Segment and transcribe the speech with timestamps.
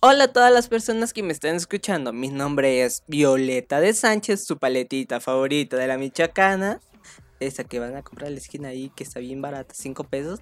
[0.00, 2.12] Hola a todas las personas que me están escuchando.
[2.12, 6.80] Mi nombre es Violeta de Sánchez, su paletita favorita de la Michoacana.
[7.40, 10.40] Esa que van a comprar en la esquina ahí, que está bien barata, 5 pesos.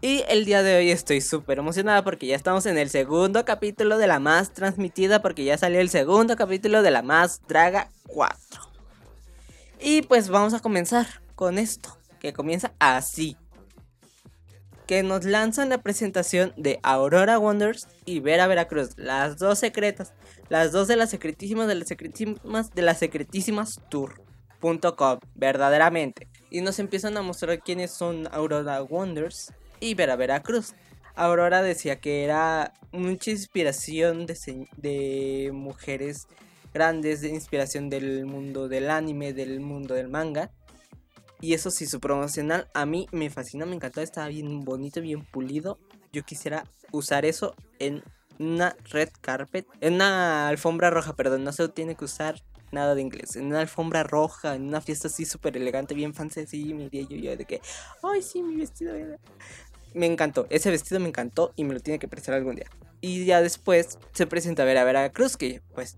[0.00, 3.98] Y el día de hoy estoy súper emocionada porque ya estamos en el segundo capítulo
[3.98, 8.36] de la más transmitida, porque ya salió el segundo capítulo de la más Draga 4.
[9.80, 11.06] Y pues vamos a comenzar
[11.36, 13.36] con esto, que comienza así.
[14.92, 20.12] Que nos lanzan la presentación de Aurora Wonders y Vera Veracruz, las dos secretas,
[20.50, 26.28] las dos de las secretísimas de las secretísimas de las secretísimas tour.com, verdaderamente.
[26.50, 30.74] Y nos empiezan a mostrar quiénes son Aurora Wonders y Vera Veracruz.
[31.14, 36.28] Aurora decía que era mucha inspiración de, de, mujeres
[36.74, 40.50] grandes, de inspiración del mundo del anime, del mundo del manga.
[41.42, 45.24] Y eso sí, su promocional a mí me fascinó, me encantó, estaba bien bonito, bien
[45.24, 45.78] pulido.
[46.12, 48.02] Yo quisiera usar eso en
[48.38, 53.02] una red carpet, en una alfombra roja, perdón, no se tiene que usar nada de
[53.02, 56.88] inglés, en una alfombra roja, en una fiesta así súper elegante, bien fancy, así, me
[56.88, 57.60] diría yo, yo de que,
[58.02, 58.94] ay, sí, mi vestido
[59.94, 60.46] me encantó.
[60.48, 62.70] Ese vestido me encantó y me lo tiene que prestar algún día.
[63.00, 65.96] Y ya después se presenta a ver a Veracruz, que pues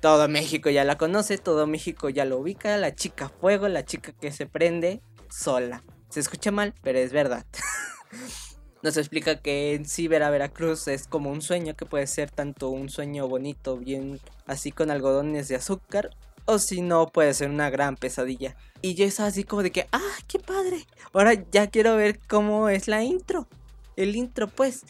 [0.00, 4.12] todo México ya la conoce, todo México ya lo ubica, la chica fuego, la chica
[4.12, 5.82] que se prende sola.
[6.08, 7.44] Se escucha mal, pero es verdad.
[8.82, 12.30] Nos explica que en sí ver a Veracruz es como un sueño, que puede ser
[12.30, 16.10] tanto un sueño bonito, bien así con algodones de azúcar,
[16.44, 18.54] o si no, puede ser una gran pesadilla.
[18.82, 20.86] Y yo estaba así como de que, ¡ah, qué padre!
[21.12, 23.48] Ahora ya quiero ver cómo es la intro.
[23.96, 24.82] El intro, pues.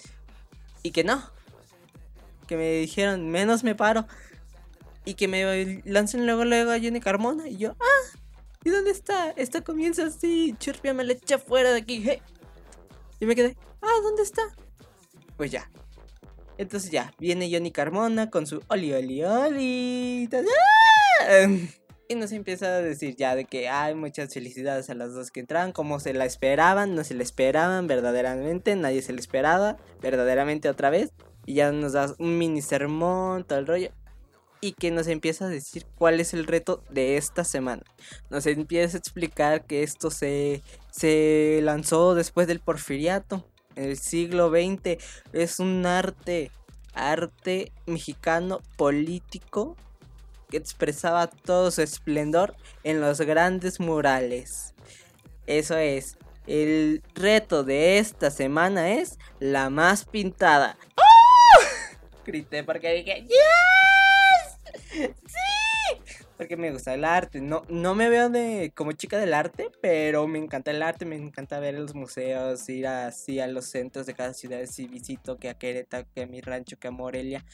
[0.83, 1.31] Y que no.
[2.47, 4.07] Que me dijeron, menos me paro.
[5.07, 7.49] Y que me lancen luego, luego a Jenny Carmona.
[7.49, 8.19] Y yo, ¡ah!
[8.65, 9.31] ¿Y dónde está?
[9.31, 10.55] Esto comienza así.
[10.59, 12.05] Churpia me la echa fuera de aquí.
[13.21, 14.01] Y me quedé, ¡ah!
[14.03, 14.43] ¿Dónde está?
[15.39, 15.71] Pues ya.
[16.59, 20.29] Entonces ya, viene Johnny Carmona con su oli oli oli.
[22.09, 25.41] Y nos empieza a decir ya de que hay muchas felicidades a las dos que
[25.41, 30.69] entran, como se la esperaban, no se la esperaban verdaderamente, nadie se la esperaba verdaderamente
[30.69, 31.12] otra vez.
[31.47, 33.91] Y ya nos da un mini sermón, todo el rollo.
[34.66, 37.84] Y que nos empieza a decir cuál es el reto de esta semana.
[38.31, 40.60] Nos empieza a explicar que esto se,
[40.91, 43.44] se lanzó después del porfiriato,
[43.77, 45.00] en el siglo XX.
[45.32, 46.50] Es un arte,
[46.94, 49.77] arte mexicano político
[50.50, 54.75] que expresaba todo su esplendor en los grandes murales.
[55.47, 60.77] Eso es, el reto de esta semana es la más pintada.
[60.97, 61.62] ¡Oh!
[62.27, 63.66] Grité porque dije, ¡Yes!
[64.97, 66.23] ¡Sí!
[66.37, 67.41] Porque me gusta el arte.
[67.41, 71.17] No, no me veo de como chica del arte, pero me encanta el arte, me
[71.17, 75.49] encanta ver los museos, ir así a los centros de cada ciudad, si visito que
[75.49, 77.45] a Querétaro, que a mi rancho, que a Morelia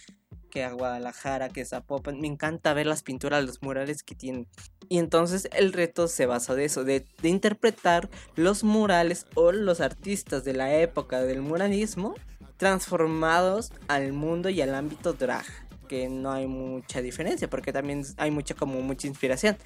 [0.53, 2.21] que a Guadalajara, que a Zapopan.
[2.21, 4.47] Me encanta ver las pinturas, los murales que tienen.
[4.89, 10.45] Y entonces el reto se basa de eso, de, interpretar los murales o los artistas
[10.45, 12.15] de la época del muralismo
[12.59, 15.47] transformados al mundo y al ámbito drag.
[15.93, 19.59] Que no hay mucha diferencia, porque también hay mucha como mucha inspiración.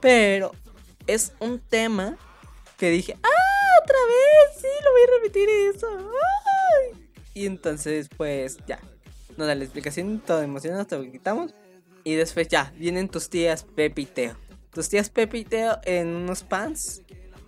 [0.00, 0.52] Pero
[1.06, 2.16] es un tema
[2.78, 3.82] que dije, ¡ah!
[3.82, 6.10] Otra vez, sí, lo voy a repetir eso.
[7.34, 8.80] Y entonces, pues ya,
[9.36, 11.52] no da la explicación, todo emocionado, lo quitamos.
[12.04, 14.34] Y después ya, vienen tus tías Pepe y Teo.
[14.72, 17.02] Tus tías Pepe Teo en unos pants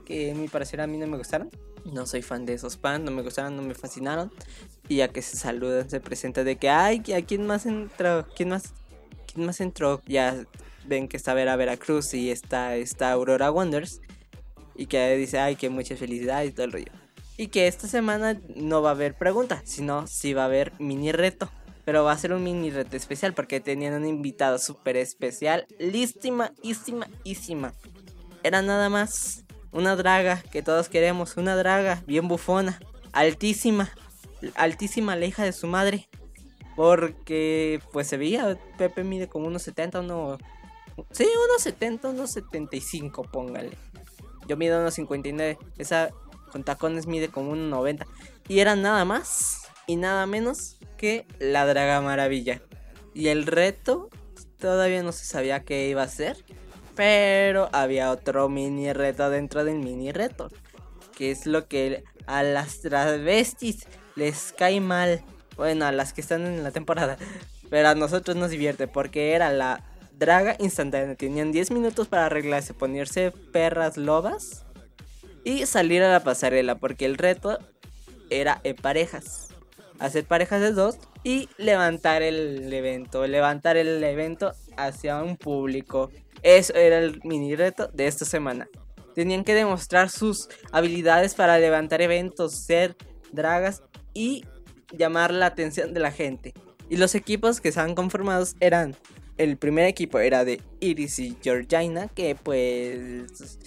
[0.05, 1.51] que a mi parecer a mí no me gustaron.
[1.87, 4.31] No soy fan de esos pants, no me gustaron, no me fascinaron.
[4.89, 8.27] Y ya que se saludan, se presenta de que, ay, ¿a quién más entró?
[8.35, 8.73] ¿Quién más,
[9.33, 10.01] quién más entró?
[10.07, 10.45] Ya
[10.87, 14.01] ven que está Vera Veracruz y está, está Aurora Wonders.
[14.75, 16.93] Y que dice, ay, que mucha felicidad y todo el rollo.
[17.37, 21.13] Y que esta semana no va a haber pregunta, sino sí va a haber mini
[21.13, 21.51] reto.
[21.85, 25.67] Pero va a ser un mini reto especial porque tenían un invitado súper especial.
[25.79, 27.73] Lístima, ísima,
[28.43, 31.37] Era nada más una draga que todos queremos.
[31.37, 32.79] Una draga bien bufona.
[33.13, 33.91] Altísima.
[34.55, 36.09] Altísima la hija de su madre.
[36.77, 38.59] Porque pues se veía.
[38.77, 40.39] Pepe mide como unos 70, uno...
[41.11, 43.77] Sí, unos 70, unos 75, póngale.
[44.47, 45.59] Yo mido unos 59.
[45.79, 46.11] Esa
[46.51, 48.07] con tacones mide como unos 90.
[48.49, 52.63] Y era nada más y nada menos que la Draga Maravilla.
[53.15, 54.11] Y el reto
[54.59, 56.37] todavía no se sabía qué iba a ser,
[56.95, 60.49] pero había otro mini reto dentro del mini reto,
[61.17, 63.87] que es lo que a las travestis
[64.19, 65.23] les cae mal.
[65.57, 67.17] Bueno, a las que están en la temporada,
[67.71, 69.83] pero a nosotros nos divierte porque era la
[70.13, 71.15] draga instantánea.
[71.17, 74.65] Tenían 10 minutos para arreglarse, ponerse perras lobas
[75.45, 77.59] y salir a la pasarela porque el reto
[78.31, 79.49] era en parejas
[79.99, 86.11] hacer parejas de dos y levantar el evento, levantar el evento hacia un público.
[86.43, 88.69] Eso era el mini reto de esta semana.
[89.15, 92.97] Tenían que demostrar sus habilidades para levantar eventos, ser
[93.33, 93.83] dragas
[94.15, 94.45] y
[94.97, 96.55] llamar la atención de la gente.
[96.89, 98.97] Y los equipos que estaban conformados eran
[99.37, 103.59] el primer equipo era de Iris y Georgina, que pues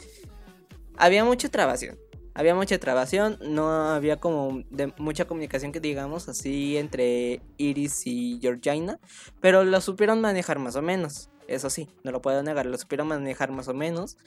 [0.97, 1.97] había mucha trabación.
[2.33, 8.39] Había mucha trabación, no había como de mucha comunicación que digamos así entre Iris y
[8.41, 8.99] Georgina,
[9.41, 11.29] pero lo supieron manejar más o menos.
[11.47, 14.17] Eso sí, no lo puedo negar, lo supieron manejar más o menos,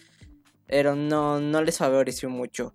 [0.67, 2.75] pero no, no les favoreció mucho.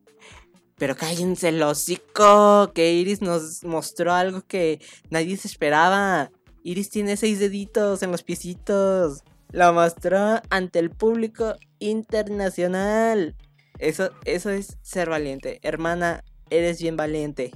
[0.79, 6.31] Pero cállense el hocico, que Iris nos mostró algo que nadie se esperaba.
[6.63, 9.23] Iris tiene seis deditos en los piecitos.
[9.51, 13.35] Lo mostró ante el público internacional.
[13.77, 15.59] Eso, eso es ser valiente.
[15.63, 17.51] Hermana, eres bien valiente.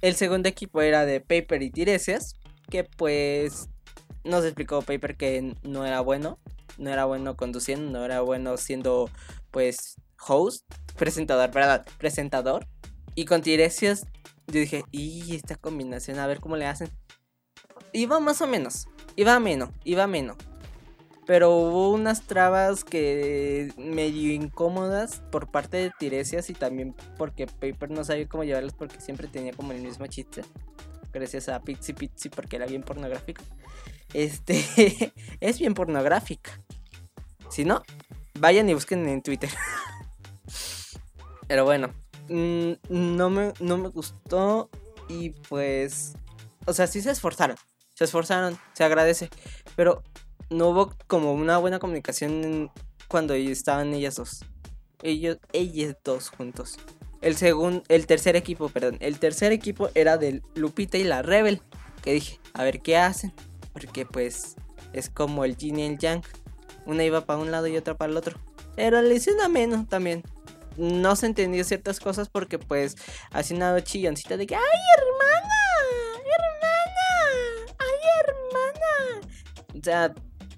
[0.00, 2.34] El segundo equipo era de Paper y Tiresias.
[2.70, 3.68] Que pues
[4.24, 6.38] nos explicó Paper que no era bueno.
[6.78, 7.90] No era bueno conduciendo.
[7.90, 9.10] No era bueno siendo
[9.50, 9.96] pues
[10.26, 10.64] host.
[10.96, 11.86] Presentador, ¿verdad?
[11.98, 12.66] Presentador.
[13.14, 14.06] Y con Tiresias
[14.46, 16.90] yo dije, y esta combinación, a ver cómo le hacen
[17.92, 18.88] iba más o menos.
[19.16, 20.36] Iba menos, iba menos.
[21.26, 27.90] Pero hubo unas trabas que medio incómodas por parte de Tiresias y también porque Paper
[27.90, 30.42] no sabía cómo llevarlas porque siempre tenía como el mismo chiste.
[31.12, 33.42] Gracias a Pixie Pixie porque era bien pornográfico.
[34.12, 36.60] Este es bien pornográfica.
[37.48, 37.82] Si no,
[38.38, 39.50] vayan y busquen en Twitter.
[41.54, 41.94] Pero bueno,
[42.28, 44.68] mm, no me, no me gustó
[45.08, 46.14] y pues...
[46.66, 47.56] O sea, sí se esforzaron
[47.94, 49.30] se esforzaron, se agradece,
[49.76, 50.02] pero
[50.50, 52.70] no hubo como una buena comunicación
[53.08, 54.44] cuando estaban ellas dos.
[55.02, 56.78] Ellos, ellas dos juntos.
[57.20, 61.62] El segundo, el tercer equipo, perdón, el tercer equipo era de Lupita y la Rebel.
[62.02, 63.32] Que dije, a ver qué hacen.
[63.72, 64.56] Porque pues
[64.92, 66.22] es como el Yin y el Yang.
[66.84, 68.38] Una iba para un lado y otra para el otro.
[68.76, 70.22] Pero le hicieron menos también.
[70.76, 72.96] No se entendió ciertas cosas porque pues
[73.30, 74.62] hacía una chilloncita de que ¡Ay,
[74.98, 75.54] hermana!
[79.74, 80.14] O sea,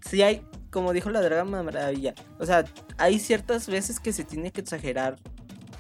[0.09, 2.65] sí hay, como dijo la Draga Maravilla, o sea,
[2.97, 5.17] hay ciertas veces que se tiene que exagerar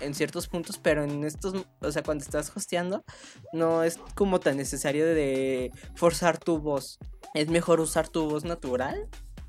[0.00, 3.04] en ciertos puntos, pero en estos, o sea, cuando estás hosteando,
[3.52, 6.98] no es como tan necesario de forzar tu voz.
[7.34, 9.08] Es mejor usar tu voz natural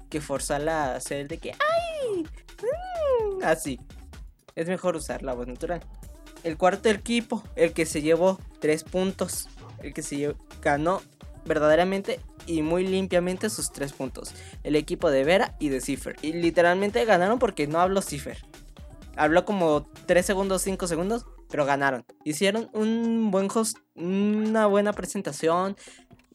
[0.09, 2.23] que forzarla a hacer de que, ¡ay!
[2.23, 3.79] Mm", así.
[4.57, 5.81] Es mejor usar la voz natural.
[6.43, 9.47] El cuarto equipo, el que se llevó tres puntos,
[9.83, 11.03] el que se ganó
[11.45, 14.33] verdaderamente y muy limpiamente sus tres puntos.
[14.63, 16.15] El equipo de Vera y de Cipher.
[16.23, 18.39] Y literalmente ganaron porque no habló Cipher.
[19.15, 22.03] Habló como 3 segundos, 5 segundos, pero ganaron.
[22.23, 25.77] Hicieron un buen host, una buena presentación.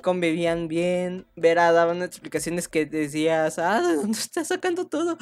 [0.01, 1.27] Convivían bien.
[1.35, 5.19] Vera daba explicaciones que decías, ah, ¿de dónde está sacando todo?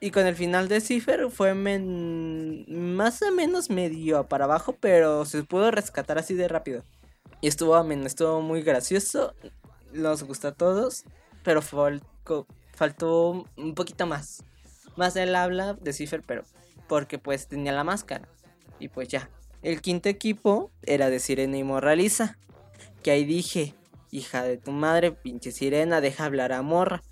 [0.00, 5.42] Y con el final de Cipher fue más o menos medio para abajo, pero se
[5.42, 6.84] pudo rescatar así de rápido.
[7.40, 9.34] Y estuvo ameno, estuvo muy gracioso
[9.96, 11.04] nos gustó a todos,
[11.42, 14.44] pero faltó un poquito más.
[14.96, 16.44] Más el habla de Cipher, pero
[16.88, 18.28] porque pues tenía la máscara.
[18.78, 19.30] Y pues ya.
[19.62, 22.38] El quinto equipo era de Sirena y Morraliza.
[23.02, 23.74] Que ahí dije,
[24.10, 27.02] hija de tu madre, pinche Sirena, deja hablar a Morra.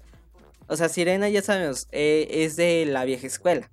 [0.67, 3.71] O sea, Sirena ya sabemos, eh, es de la vieja escuela.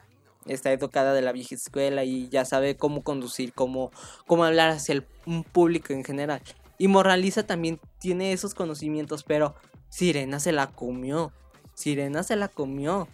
[0.48, 3.92] Está educada de la vieja escuela y ya sabe cómo conducir, cómo,
[4.26, 5.04] cómo hablar hacia el
[5.52, 6.42] público en general.
[6.78, 9.56] Y Moraliza también tiene esos conocimientos, pero
[9.90, 11.32] Sirena se la comió.
[11.76, 13.08] Sirena se la comió.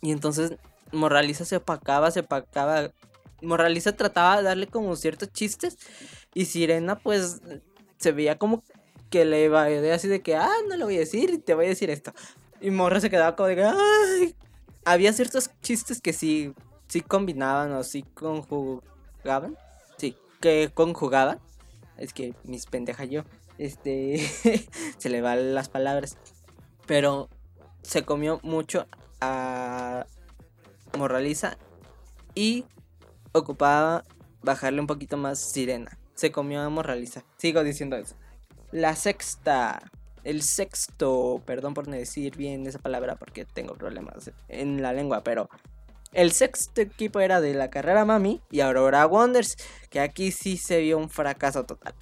[0.00, 0.52] Y entonces
[0.92, 2.92] Moraliza se opacaba, se opacaba.
[3.42, 5.78] Moraliza trataba de darle como ciertos chistes.
[6.32, 7.40] Y Sirena pues
[7.98, 8.62] se veía como
[9.10, 11.66] que le iba a así de que, ah, no lo voy a decir, te voy
[11.66, 12.12] a decir esto.
[12.60, 14.34] Y Morra se quedaba como de ay.
[14.84, 16.54] Había ciertos chistes que sí,
[16.88, 19.56] sí combinaban o sí conjugaban.
[19.96, 21.40] Sí, que conjugaban.
[21.96, 23.24] Es que mis pendejas yo.
[23.58, 24.18] Este.
[24.98, 26.16] se le van las palabras.
[26.86, 27.28] Pero
[27.82, 28.86] se comió mucho
[29.20, 30.06] a
[30.96, 31.58] Morraliza.
[32.34, 32.64] Y
[33.32, 34.04] ocupaba
[34.42, 35.98] bajarle un poquito más sirena.
[36.14, 37.24] Se comió a Morraliza.
[37.36, 38.16] Sigo diciendo eso.
[38.72, 39.90] La sexta.
[40.24, 41.42] El sexto.
[41.44, 45.22] Perdón por no decir bien esa palabra porque tengo problemas en la lengua.
[45.24, 45.48] Pero
[46.12, 49.56] el sexto equipo era de la carrera Mami y Aurora Wonders,
[49.90, 51.94] que aquí sí se vio un fracaso total.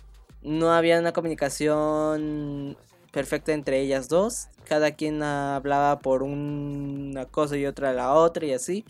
[0.43, 2.77] No había una comunicación
[3.11, 4.49] perfecta entre ellas dos.
[4.65, 8.85] Cada quien hablaba por una cosa y otra la otra y así.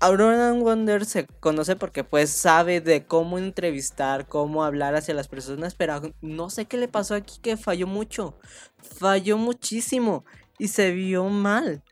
[0.00, 5.74] Aurora Wonder se conoce porque pues sabe de cómo entrevistar, cómo hablar hacia las personas,
[5.74, 8.38] pero no sé qué le pasó aquí que falló mucho.
[8.80, 10.24] Falló muchísimo
[10.56, 11.82] y se vio mal.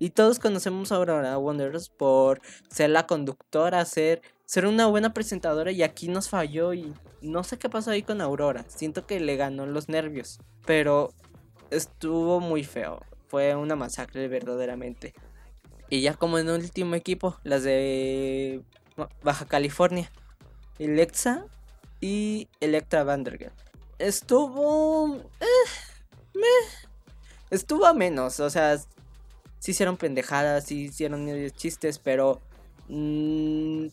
[0.00, 5.70] Y todos conocemos a Aurora Wonders por ser la conductora, ser, ser una buena presentadora
[5.70, 8.64] y aquí nos falló y no sé qué pasó ahí con Aurora.
[8.66, 11.12] Siento que le ganó los nervios, pero
[11.70, 13.00] estuvo muy feo.
[13.28, 15.14] Fue una masacre verdaderamente.
[15.92, 18.62] Y ya como en el último equipo, las de
[19.22, 20.10] Baja California.
[20.80, 21.44] Alexa
[22.00, 23.52] y Electra Vandergeld.
[23.98, 25.18] Estuvo...
[25.38, 26.38] Eh,
[27.50, 28.78] estuvo a menos, o sea,
[29.58, 32.40] sí hicieron pendejadas, sí hicieron chistes, pero...
[32.88, 33.88] Mm,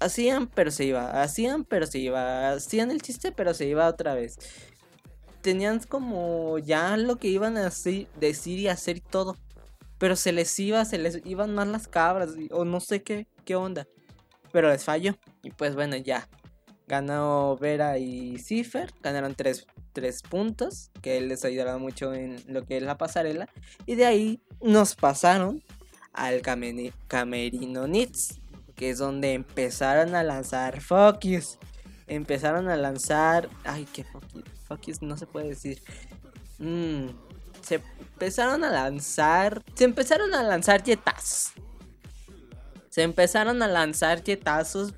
[0.00, 1.22] hacían, pero se iba.
[1.22, 2.52] Hacían, pero se iba.
[2.52, 4.38] Hacían el chiste, pero se iba otra vez.
[5.42, 9.36] Tenían como ya lo que iban a decir y hacer todo
[10.04, 13.56] pero se les iba, se les iban más las cabras, o no sé qué, qué
[13.56, 13.88] onda.
[14.52, 15.16] Pero les falló.
[15.42, 16.28] Y pues bueno, ya.
[16.86, 18.92] Ganó Vera y Cipher.
[19.02, 19.64] Ganaron tres,
[20.28, 20.90] puntos.
[21.00, 23.48] Que les ayudará mucho en lo que es la pasarela.
[23.86, 25.64] Y de ahí nos pasaron
[26.12, 28.42] al Camerino Nits.
[28.74, 31.58] Que es donde empezaron a lanzar Focus.
[32.08, 33.48] Empezaron a lanzar.
[33.64, 34.44] Ay, qué Focus.
[34.68, 35.82] Focus no se puede decir.
[36.58, 37.23] Mmm
[37.64, 37.80] se
[38.14, 39.62] empezaron a lanzar.
[39.74, 41.52] Se empezaron a lanzar jetazos.
[42.90, 44.94] Se empezaron a lanzar jetazos.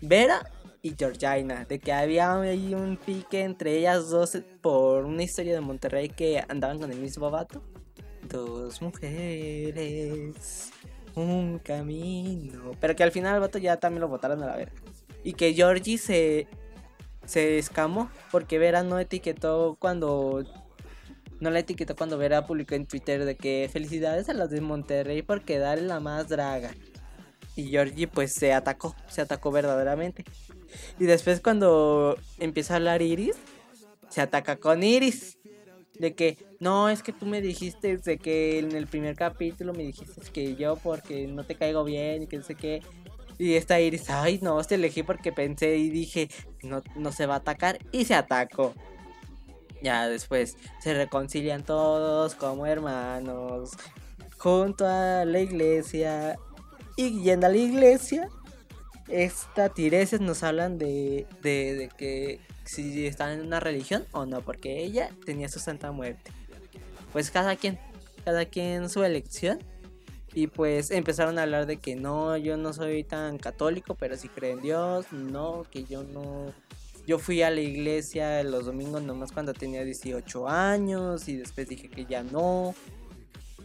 [0.00, 0.50] Vera
[0.82, 1.64] y Georgina.
[1.64, 6.44] De que había ahí un pique entre ellas dos por una historia de Monterrey que
[6.48, 7.62] andaban con el mismo vato.
[8.22, 10.70] Dos mujeres.
[11.16, 12.72] Un camino.
[12.80, 14.80] Pero que al final el vato ya también lo botaron a la verga.
[15.24, 16.46] Y que Georgie se.
[17.26, 20.44] Se escamó porque Vera no etiquetó cuando
[21.40, 25.22] no la etiquetó cuando Vera publicó en Twitter de que felicidades a los de Monterrey
[25.22, 26.72] por quedar la más draga.
[27.56, 30.24] Y Georgie pues se atacó, se atacó verdaderamente.
[30.98, 33.36] Y después cuando empieza a hablar Iris,
[34.08, 35.38] se ataca con Iris.
[35.98, 39.84] De que, no, es que tú me dijiste de que en el primer capítulo me
[39.84, 42.82] dijiste que yo porque no te caigo bien y que no sé qué.
[43.38, 46.28] Y esta Iris, ay no, te elegí porque pensé y dije,
[46.64, 47.78] no, no se va a atacar.
[47.92, 48.74] Y se atacó.
[49.84, 53.72] Ya después se reconcilian todos como hermanos
[54.38, 56.38] junto a la iglesia.
[56.96, 58.30] Y yendo a la iglesia,
[59.08, 64.82] esta Tiresias nos hablan de, de, que si están en una religión o no, porque
[64.82, 66.32] ella tenía su santa muerte.
[67.12, 67.78] Pues cada quien,
[68.24, 69.58] cada quien su elección.
[70.32, 74.28] Y pues empezaron a hablar de que no, yo no soy tan católico, pero si
[74.28, 76.52] creo en Dios, no, que yo no
[77.06, 81.88] yo fui a la iglesia los domingos nomás cuando tenía 18 años y después dije
[81.88, 82.74] que ya no.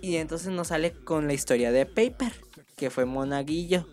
[0.01, 2.33] Y entonces nos sale con la historia de Paper,
[2.75, 3.87] que fue monaguillo.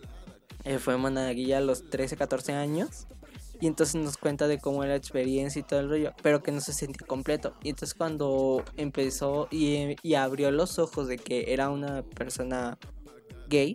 [0.65, 3.07] Él fue monaguillo a los 13, 14 años.
[3.61, 6.53] Y entonces nos cuenta de cómo era la experiencia y todo el rollo, pero que
[6.53, 7.55] no se sentía completo.
[7.62, 12.79] Y entonces cuando empezó y, y abrió los ojos de que era una persona
[13.49, 13.75] gay,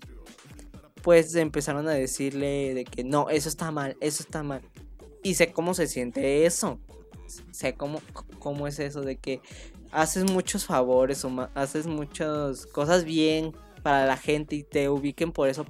[1.01, 4.62] pues empezaron a decirle de que no, eso está mal, eso está mal
[5.24, 6.80] y sé cómo se siente eso.
[7.51, 8.01] Sé cómo,
[8.40, 9.42] cómo es eso de que
[9.92, 15.50] haces muchos favores o haces muchas cosas bien para la gente y te ubiquen por
[15.50, 15.66] eso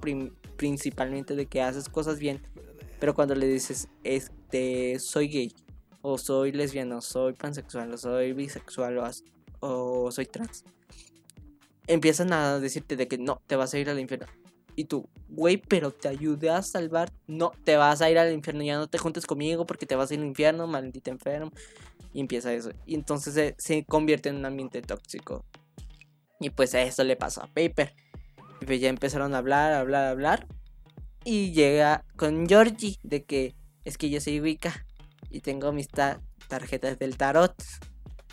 [0.57, 2.41] principalmente de que haces cosas bien.
[2.99, 5.53] Pero cuando le dices, este, soy gay,
[6.01, 9.09] o soy lesbiano, soy pansexual, o soy bisexual, o,
[9.59, 10.63] o soy trans,
[11.87, 14.27] empiezan a decirte de que no, te vas a ir al infierno.
[14.75, 17.11] Y tú, güey, pero te ayudé a salvar.
[17.27, 18.63] No, te vas a ir al infierno.
[18.63, 21.51] Ya no te juntes conmigo porque te vas a ir al infierno, maldita enfermo.
[22.13, 22.71] Y empieza eso.
[22.85, 25.45] Y entonces se, convierte en un ambiente tóxico.
[26.39, 27.93] Y pues a eso le pasó a Paper.
[28.61, 30.47] Y pues ya empezaron a hablar, hablar, hablar.
[31.23, 34.85] Y llega con Georgie de que es que yo soy Wicca.
[35.29, 35.87] Y tengo mis
[36.47, 37.55] tarjetas del tarot.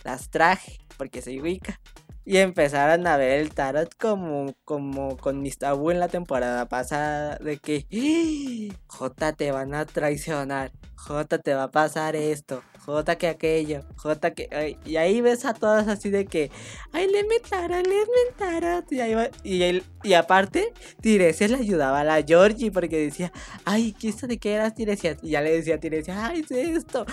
[0.05, 1.81] Las traje porque soy Wicca
[2.29, 7.39] y empezaron a ver el tarot como, como con mis tabú en la temporada pasada
[7.39, 8.77] de que ¡Ah!
[8.87, 14.35] J te van a traicionar, J te va a pasar esto, J que aquello, J
[14.35, 14.77] que...
[14.85, 16.51] y ahí ves a todas así de que,
[16.93, 18.05] ay, le tarot, le
[18.37, 18.93] tarot.
[18.93, 23.33] Y, ahí va, y, y aparte, Tiresias le ayudaba a la Georgie porque decía,
[23.65, 25.17] ay, ¿qué esto de qué eras Tiresias?
[25.23, 27.07] Y ya le decía a Tiresias, ay, es esto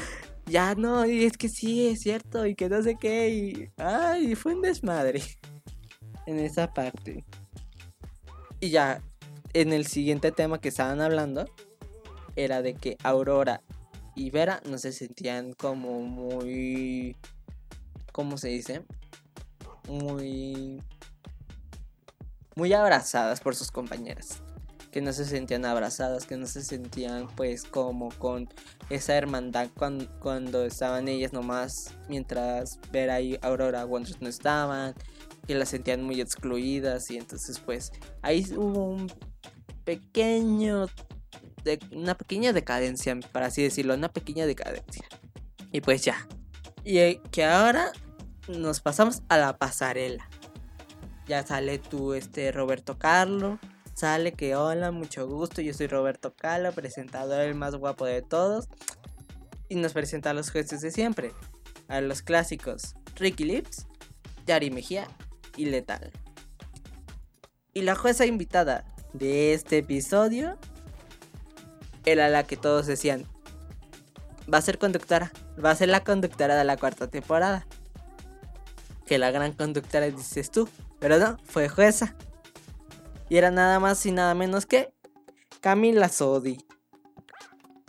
[0.46, 3.70] ya no, y es que sí, es cierto, y que no sé qué, y.
[3.78, 5.22] Ay, fue un desmadre.
[6.28, 7.24] En esa parte.
[8.60, 9.00] Y ya,
[9.54, 11.46] en el siguiente tema que estaban hablando,
[12.36, 13.62] era de que Aurora
[14.16, 17.16] y Vera no se sentían como muy.
[18.12, 18.84] ¿Cómo se dice?
[19.88, 20.82] Muy.
[22.56, 24.42] muy abrazadas por sus compañeras.
[24.96, 28.48] Que no se sentían abrazadas, que no se sentían pues como con
[28.90, 34.96] esa hermandad cuando, estaban ellas nomás, mientras ver ahí Aurora Wonders no estaban,
[35.46, 39.12] que las sentían muy excluidas y entonces pues ahí hubo un
[39.84, 40.86] pequeño,
[41.92, 45.04] una pequeña decadencia, para así decirlo, una pequeña decadencia.
[45.74, 46.26] Y pues ya.
[46.86, 47.92] Y eh, que ahora
[48.48, 50.30] nos pasamos a la pasarela.
[51.28, 53.60] Ya sale tú, este Roberto Carlo.
[53.96, 55.62] Sale que hola, mucho gusto.
[55.62, 58.68] Yo soy Roberto Carlo, presentador el más guapo de todos.
[59.70, 61.32] Y nos presenta a los jueces de siempre.
[61.88, 63.88] A los clásicos Ricky Lips,
[64.46, 65.08] Yari Mejía
[65.56, 66.12] y Letal.
[67.74, 68.84] Y la jueza invitada
[69.14, 70.58] de este episodio
[72.04, 73.26] era la que todos decían,
[74.54, 75.32] va a ser conductora,
[75.64, 77.66] va a ser la conductora de la cuarta temporada.
[79.06, 80.68] Que la gran conductora dices tú,
[81.00, 82.14] pero no, fue jueza.
[83.36, 84.94] Y era nada más y nada menos que
[85.60, 86.58] Camila Sodi.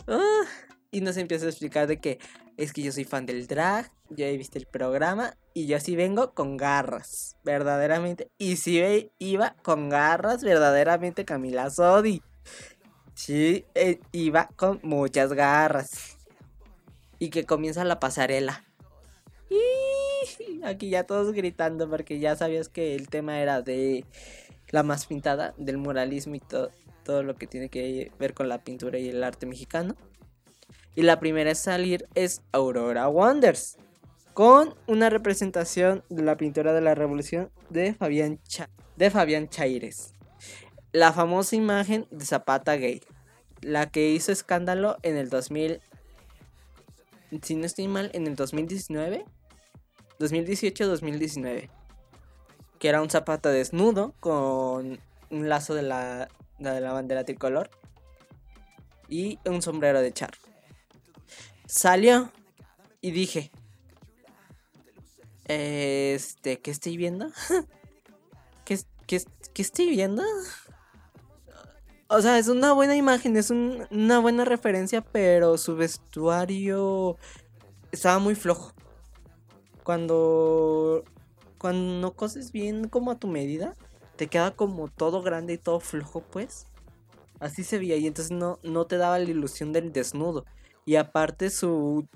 [0.09, 0.43] Ah,
[0.91, 2.19] y nos empieza a explicar de que
[2.57, 5.95] es que yo soy fan del drag, ya he visto el programa y yo sí
[5.95, 8.29] vengo con garras, verdaderamente.
[8.38, 12.25] Y sí iba con garras, verdaderamente Camila Sodi.
[13.15, 16.17] Sí, eh, iba con muchas garras.
[17.21, 18.65] Y que comienza la pasarela.
[19.49, 24.05] Y aquí ya todos gritando porque ya sabías que el tema era de
[24.71, 28.99] la más pintada, del muralismo y todo lo que tiene que ver con la pintura
[28.99, 29.97] y el arte mexicano.
[30.95, 33.77] Y la primera en salir es Aurora Wonders,
[34.33, 38.41] con una representación de la pintura de la revolución de Fabián,
[38.97, 40.15] de Fabián Chaires.
[40.93, 43.03] La famosa imagen de Zapata Gay,
[43.61, 45.81] la que hizo escándalo en el 2000,
[47.43, 49.25] si no estoy mal, en el 2019,
[50.19, 51.69] 2018-2019,
[52.78, 56.28] que era un Zapata desnudo con un lazo de la,
[56.59, 57.71] de la bandera tricolor
[59.09, 60.38] y un sombrero de charro.
[61.66, 62.30] Salió
[63.00, 63.50] y dije,
[65.45, 67.30] este, ¿qué estoy viendo?
[68.65, 70.23] ¿Qué, qué, qué estoy viendo?
[72.08, 77.17] O sea, es una buena imagen, es una buena referencia, pero su vestuario
[77.91, 78.73] estaba muy flojo.
[79.82, 81.04] Cuando,
[81.67, 83.75] cuando no coses bien como a tu medida,
[84.15, 86.69] te queda como todo grande y todo flojo, pues.
[87.41, 90.45] Así se veía y entonces no, no te daba la ilusión del desnudo.
[90.85, 92.07] Y aparte su,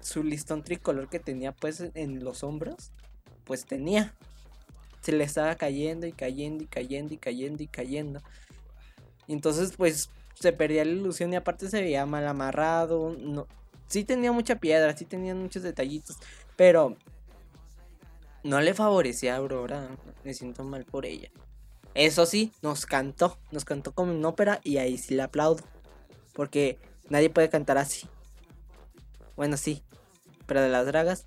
[0.00, 2.90] su listón tricolor que tenía pues en los hombros,
[3.44, 4.16] pues tenía.
[5.00, 8.20] Se le estaba cayendo y cayendo y cayendo y cayendo y cayendo.
[9.28, 13.14] Y entonces pues se perdía la ilusión y aparte se veía mal amarrado.
[13.16, 13.46] No,
[13.86, 16.16] sí tenía mucha piedra, sí tenía muchos detallitos,
[16.56, 16.96] pero
[18.42, 19.88] no le favorecía a Aurora.
[20.24, 21.30] Me siento mal por ella.
[21.94, 25.64] Eso sí, nos cantó, nos cantó como en ópera y ahí sí le aplaudo.
[26.32, 28.06] Porque Nadie puede cantar así.
[29.36, 29.82] Bueno, sí.
[30.46, 31.26] Pero de las dragas,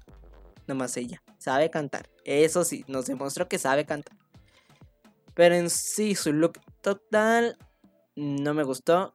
[0.68, 1.22] nomás ella.
[1.38, 2.10] Sabe cantar.
[2.24, 4.16] Eso sí, nos demostró que sabe cantar.
[5.34, 7.58] Pero en sí, su look total
[8.16, 9.14] no me gustó.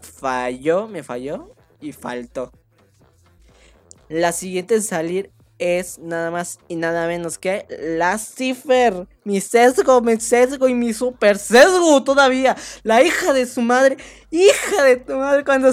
[0.00, 2.52] Falló, me falló y faltó.
[4.08, 5.32] La siguiente en salir
[5.62, 9.06] es nada más y nada menos que la Cipher.
[9.24, 12.56] Mi sesgo, mi sesgo y mi super sesgo todavía.
[12.82, 13.96] La hija de su madre,
[14.30, 15.72] hija de tu madre, cuando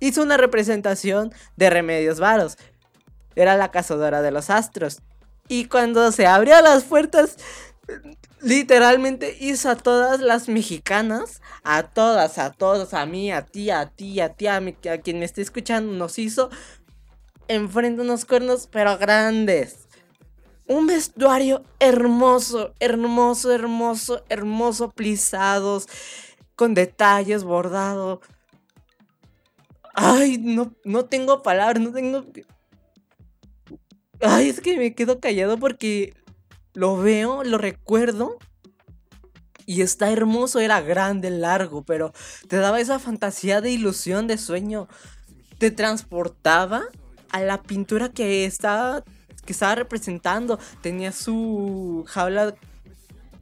[0.00, 2.56] hizo una representación de Remedios Varos.
[3.36, 5.00] Era la cazadora de los astros.
[5.48, 7.36] Y cuando se abrió las puertas,
[8.40, 13.86] literalmente hizo a todas las mexicanas, a todas, a todos, a mí, a ti, a
[13.86, 16.50] ti, a ti, a, a quien me esté escuchando, nos hizo
[17.50, 19.88] enfrente unos cuernos, pero grandes.
[20.68, 25.88] Un vestuario hermoso, hermoso, hermoso, hermoso, plisados,
[26.54, 28.20] con detalles, bordado.
[29.94, 32.24] Ay, no, no tengo palabras, no tengo...
[34.20, 36.14] Ay, es que me quedo callado porque
[36.72, 38.38] lo veo, lo recuerdo.
[39.66, 42.12] Y está hermoso, era grande, largo, pero
[42.48, 44.86] te daba esa fantasía de ilusión, de sueño.
[45.58, 46.84] Te transportaba
[47.32, 49.04] a la pintura que estaba,
[49.44, 50.58] que estaba representando.
[50.82, 52.54] Tenía su jaula.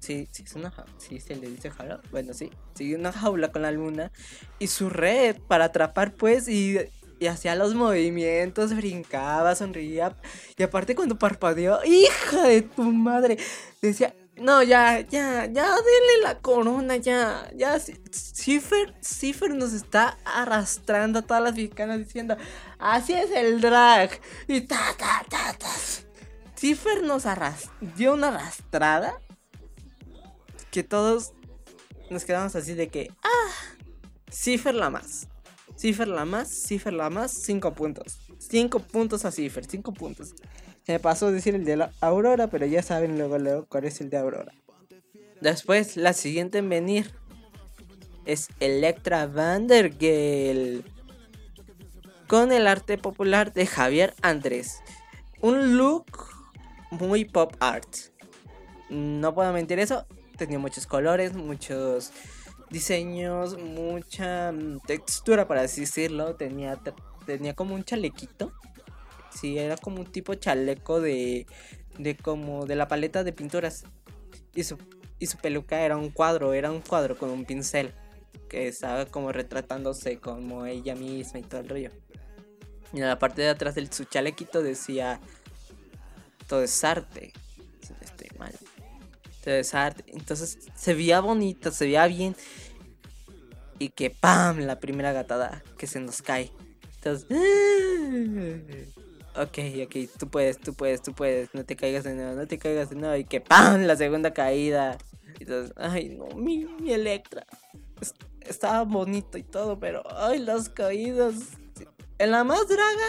[0.00, 0.92] Sí, sí, es una jaula.
[0.98, 2.00] Sí, se le dice jaula.
[2.10, 2.50] Bueno, sí.
[2.74, 4.10] Sí, una jaula con la luna.
[4.58, 6.48] Y su red para atrapar, pues.
[6.48, 6.78] Y,
[7.20, 10.16] y hacía los movimientos, brincaba, sonreía.
[10.56, 13.38] Y aparte, cuando parpadeó, ¡hija de tu madre!
[13.82, 17.78] Decía, no, ya, ya, ya, denle la corona, ya, ya.
[17.78, 22.36] Cipher, Cipher nos está arrastrando a todas las mexicanas diciendo,
[22.78, 24.10] así es el drag.
[24.46, 25.70] Y ta, ta, ta, ta.
[26.56, 27.24] Cipher nos
[27.96, 29.20] dio una arrastrada.
[30.70, 31.32] que todos
[32.10, 33.50] nos quedamos así de que, ah,
[34.30, 35.28] Cipher la más.
[35.76, 38.18] Cipher la más, Cipher la más, 5 puntos.
[38.38, 40.34] 5 puntos a Cipher, 5 puntos.
[40.88, 44.00] Se me pasó decir el de la Aurora, pero ya saben luego, luego cuál es
[44.00, 44.54] el de Aurora.
[45.42, 47.12] Después, la siguiente en venir
[48.24, 50.82] es Electra Vandergel.
[52.26, 54.78] Con el arte popular de Javier Andrés.
[55.42, 56.06] Un look
[56.90, 57.94] muy pop art.
[58.88, 60.06] No puedo mentir eso.
[60.38, 62.12] Tenía muchos colores, muchos
[62.70, 66.36] diseños, mucha mm, textura, para así decirlo.
[66.36, 66.80] Tenía,
[67.26, 68.54] tenía como un chalequito.
[69.30, 71.46] Sí, era como un tipo chaleco de,
[71.98, 73.84] de como de la paleta de pinturas.
[74.54, 74.78] Y su,
[75.18, 77.92] y su peluca era un cuadro, era un cuadro con un pincel.
[78.48, 81.90] Que estaba como retratándose como ella misma y todo el rollo.
[82.92, 85.20] Y en la parte de atrás de su chalequito decía,
[86.46, 87.32] todo es arte.
[87.82, 88.54] Si estoy mal.
[89.44, 90.04] Todo es arte.
[90.08, 92.34] Entonces se veía bonita, se veía bien
[93.78, 94.60] y que ¡pam!
[94.60, 96.50] La primera gatada que se nos cae.
[96.96, 97.28] Entonces,
[99.42, 102.58] ok, ok, tú puedes, tú puedes, tú puedes, no te caigas de nuevo, no te
[102.58, 103.82] caigas de nuevo y que ¡pam!
[103.82, 104.98] La segunda caída.
[105.38, 107.46] Entonces, ay, no, mi, mi Electra.
[108.40, 111.34] Estaba bonito y todo, pero ay, las caídas.
[112.18, 113.08] En la más draga,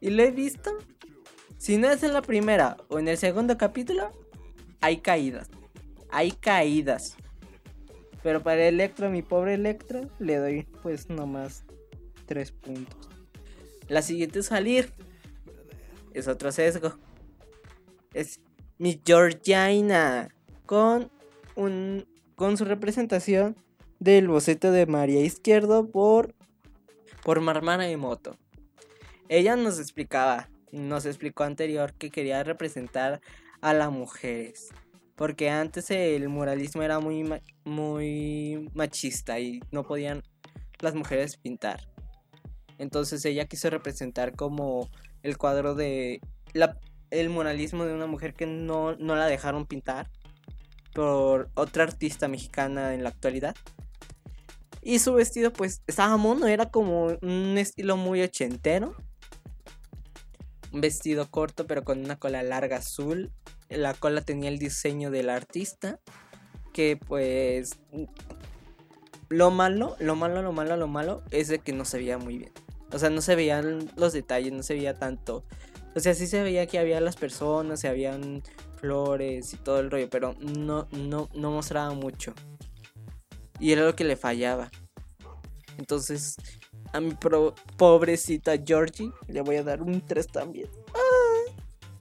[0.00, 0.76] y lo he visto,
[1.56, 4.12] si no es en la primera o en el segundo capítulo,
[4.80, 5.48] hay caídas.
[6.10, 7.16] Hay caídas.
[8.22, 11.64] Pero para Electro, mi pobre Electro, le doy pues nomás
[12.26, 13.08] 3 puntos.
[13.88, 14.92] La siguiente salir
[16.18, 16.98] es otro sesgo.
[18.12, 18.40] Es
[18.78, 20.34] mi Georgina
[20.66, 21.10] con
[21.54, 23.56] un con su representación
[23.98, 26.34] del boceto de María Izquierdo por
[27.22, 28.36] por Marmara Moto.
[29.28, 33.20] Ella nos explicaba, nos explicó anterior que quería representar
[33.60, 34.70] a las mujeres
[35.16, 37.24] porque antes el muralismo era muy,
[37.64, 40.22] muy machista y no podían
[40.80, 41.88] las mujeres pintar.
[42.78, 44.90] Entonces ella quiso representar como
[45.26, 46.20] el cuadro de
[47.10, 50.10] el muralismo de una mujer que no, no la dejaron pintar
[50.94, 53.54] por otra artista mexicana en la actualidad.
[54.82, 58.94] Y su vestido pues estaba mono, era como un estilo muy ochentero.
[60.72, 63.32] Un vestido corto pero con una cola larga azul
[63.68, 66.00] la cola tenía el diseño del artista.
[66.72, 67.78] Que pues.
[69.28, 72.38] Lo malo, lo malo, lo malo, lo malo es de que no se veía muy
[72.38, 72.52] bien.
[72.96, 75.44] O sea, no se veían los detalles, no se veía tanto.
[75.94, 78.42] O sea, sí se veía que había las personas, se habían
[78.80, 82.32] flores y todo el rollo, pero no, no, no mostraba mucho.
[83.60, 84.70] Y era lo que le fallaba.
[85.76, 86.36] Entonces,
[86.94, 87.12] a mi
[87.76, 90.70] pobrecita Georgie le voy a dar un 3 también.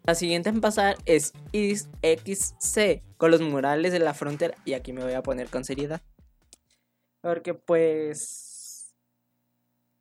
[0.06, 4.56] La siguiente en pasar es XC con los murales de la frontera.
[4.64, 6.02] Y aquí me voy a poner con seriedad.
[7.20, 8.96] Porque pues...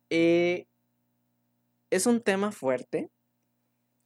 [0.09, 0.67] Eh,
[1.95, 3.09] es un tema fuerte.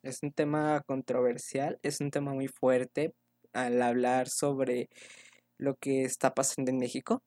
[0.04, 1.80] Es un tema controversial.
[1.84, 3.13] Es un tema muy fuerte
[3.54, 4.89] al hablar sobre
[5.58, 7.23] lo que está pasando en México.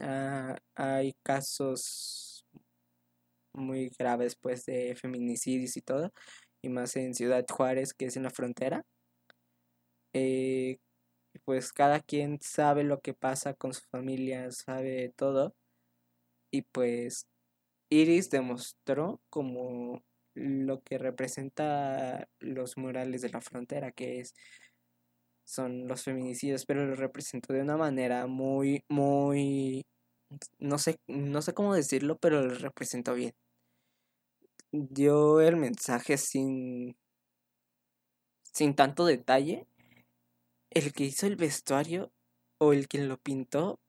[0.00, 2.44] Ah, hay casos
[3.54, 6.12] muy graves pues de feminicidios y todo
[6.62, 8.84] y más en Ciudad Juárez, que es en la frontera.
[10.12, 10.78] Eh,
[11.44, 15.54] pues cada quien sabe lo que pasa con su familia, sabe todo.
[16.52, 17.26] Y pues
[17.90, 20.02] Iris demostró como
[20.34, 24.34] lo que representa los murales de la frontera, que es
[25.44, 29.84] son los feminicidios, pero lo representó de una manera muy, muy,
[30.60, 33.34] no sé, no sé cómo decirlo, pero lo representó bien
[34.72, 36.96] dio el mensaje sin,
[38.52, 39.66] sin tanto detalle.
[40.70, 42.12] El que hizo el vestuario
[42.58, 43.80] o el que lo pintó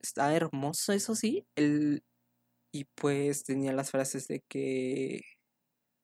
[0.00, 1.44] está hermoso, eso sí.
[1.56, 2.04] El,
[2.76, 5.22] y pues tenía las frases de que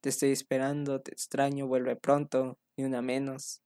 [0.01, 3.63] te estoy esperando, te extraño, vuelve pronto, ni una menos.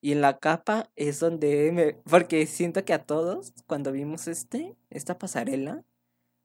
[0.00, 1.94] Y en la capa es donde me...
[2.10, 5.84] Porque siento que a todos, cuando vimos este, esta pasarela,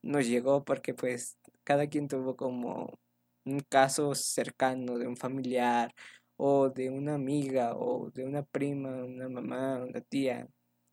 [0.03, 2.99] nos llegó porque pues cada quien tuvo como
[3.45, 5.93] un caso cercano de un familiar
[6.37, 10.47] o de una amiga o de una prima, una mamá, una tía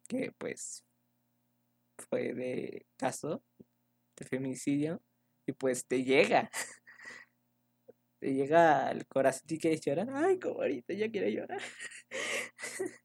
[0.09, 0.83] que pues
[2.09, 3.43] fue de caso
[4.17, 5.03] de feminicidio
[5.47, 6.51] y pues te llega
[8.21, 11.61] te llega al corazón y quieres llorar ay como ahorita ya quiero llorar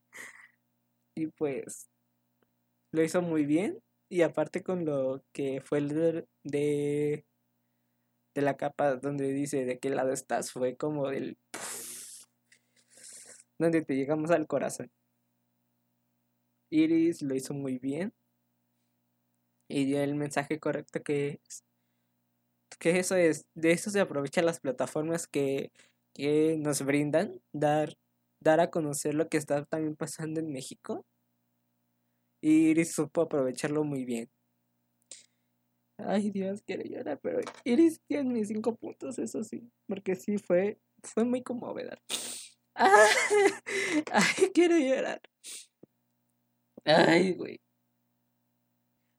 [1.16, 1.90] y pues
[2.94, 7.26] lo hizo muy bien y aparte con lo que fue el de
[8.34, 11.38] de la capa donde dice de qué lado estás fue como del
[13.62, 14.92] donde te llegamos al corazón.
[16.72, 18.14] Iris lo hizo muy bien.
[19.72, 21.64] Y dio el mensaje correcto que es.
[22.80, 23.46] Que eso es.
[23.56, 25.72] De eso se aprovechan las plataformas que,
[26.14, 27.42] que nos brindan.
[27.54, 27.96] Dar,
[28.42, 31.06] dar a conocer lo que está también pasando en México.
[32.42, 34.30] Y Iris supo aprovecharlo muy bien.
[35.98, 39.70] Ay, Dios, quiero llorar, pero Iris tiene mis cinco puntos, eso sí.
[39.88, 42.02] Porque sí fue, fue muy conmovedor.
[42.76, 45.22] Ay, quiero llorar.
[46.84, 47.60] Ay, güey.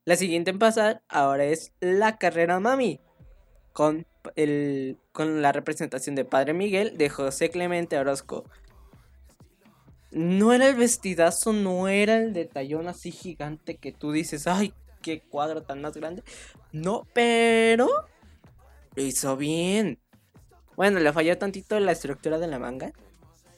[0.04, 3.00] La siguiente en pasar ahora es la carrera Mami.
[3.72, 4.04] Con,
[4.36, 8.44] el, con la representación de Padre Miguel de José Clemente Orozco.
[10.10, 15.22] No era el vestidazo, no era el detallón así gigante que tú dices, ay, qué
[15.22, 16.22] cuadro tan más grande.
[16.72, 17.88] No, pero
[18.94, 19.98] lo hizo bien.
[20.76, 22.92] Bueno, le falló tantito la estructura de la manga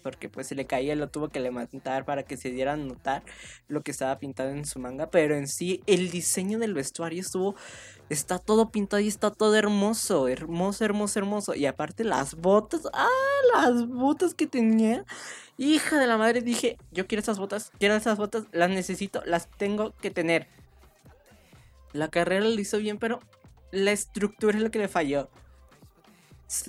[0.05, 3.25] porque pues se le caía, lo tuvo que levantar para que se diera a notar
[3.69, 7.57] lo que estaba pintado en su manga, pero en sí el diseño del vestuario estuvo,
[8.11, 13.09] está todo pintado y está todo hermoso, hermoso, hermoso, hermoso, y aparte las botas, ah,
[13.55, 15.07] las botas que tenía,
[15.57, 19.49] hija de la madre, dije, yo quiero esas botas, quiero esas botas, las necesito, las
[19.57, 20.49] tengo que tener.
[21.95, 23.21] La carrera lo hizo bien, pero
[23.71, 25.31] la estructura es lo que le falló.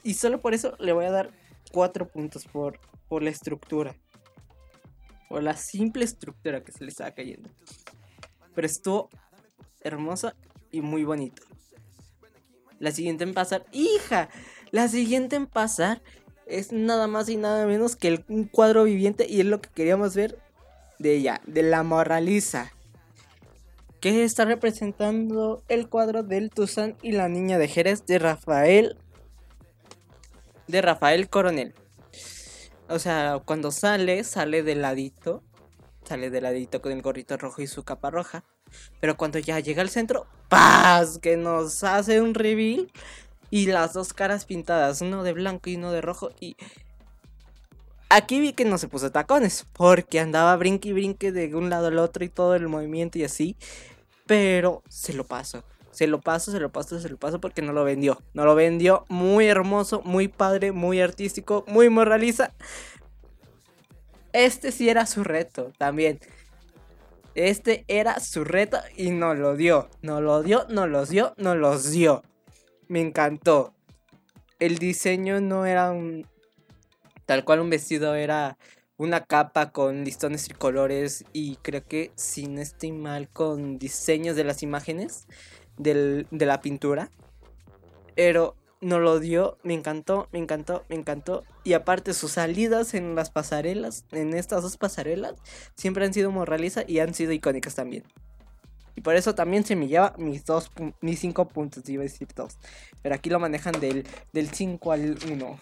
[0.03, 1.44] Y solo por eso le voy a dar
[1.75, 3.95] cuatro puntos por por la estructura.
[5.29, 7.49] Por la simple estructura que se le estaba cayendo.
[8.53, 9.09] Pero estuvo
[9.81, 10.35] hermosa
[10.71, 11.43] y muy bonito.
[12.79, 14.29] La siguiente en pasar, hija,
[14.71, 16.01] la siguiente en pasar
[16.45, 19.69] es nada más y nada menos que el, un cuadro viviente y es lo que
[19.69, 20.37] queríamos ver
[20.99, 22.71] de ella, de la moraliza.
[24.01, 28.97] Que está representando el cuadro del Tuzán y la niña de Jerez de Rafael
[30.67, 31.73] de Rafael Coronel.
[32.87, 35.43] O sea, cuando sale, sale de ladito.
[36.03, 38.43] Sale de ladito con el gorrito rojo y su capa roja.
[38.99, 41.17] Pero cuando ya llega al centro, ¡paz!
[41.19, 42.91] Que nos hace un reveal.
[43.49, 46.29] Y las dos caras pintadas, uno de blanco y uno de rojo.
[46.39, 46.57] Y
[48.09, 49.65] aquí vi que no se puso tacones.
[49.73, 53.23] Porque andaba brinque y brinque de un lado al otro y todo el movimiento y
[53.23, 53.55] así.
[54.27, 55.63] Pero se lo paso.
[55.95, 58.21] Se lo paso, se lo paso, se lo paso porque no lo vendió.
[58.33, 62.51] No lo vendió muy hermoso, muy padre, muy artístico, muy moraliza.
[64.33, 66.19] Este sí era su reto también.
[67.33, 69.87] Este era su reto y no lo dio.
[70.01, 72.23] No lo dio, no los dio, no los dio.
[72.89, 73.73] Me encantó.
[74.59, 76.27] El diseño no era un...
[77.25, 78.57] Tal cual un vestido era
[78.97, 84.43] una capa con listones tricolores y creo que si no estoy mal con diseños de
[84.43, 85.27] las imágenes
[85.77, 87.09] de la pintura.
[88.15, 91.43] Pero no lo dio, me encantó, me encantó, me encantó.
[91.63, 95.35] Y aparte sus salidas en las pasarelas, en estas dos pasarelas,
[95.75, 98.03] siempre han sido moraliza y han sido icónicas también.
[98.95, 102.27] Y por eso también se me lleva mis dos, mis cinco puntos, iba a decir
[102.33, 102.57] dos.
[103.01, 105.59] Pero aquí lo manejan del, del 5 al 1.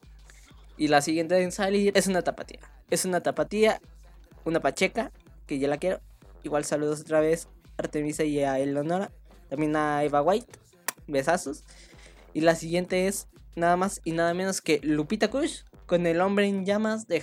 [0.78, 2.60] y la siguiente en salir es una tapatía.
[2.90, 3.80] Es una tapatía,
[4.44, 5.12] una pacheca,
[5.46, 6.00] que ya la quiero.
[6.44, 9.10] Igual saludos otra vez a Artemisa y a Eleonora.
[9.52, 10.50] También a Eva White.
[11.06, 11.64] Besazos.
[12.32, 16.46] Y la siguiente es nada más y nada menos que Lupita Kush con el hombre
[16.46, 17.22] en llamas de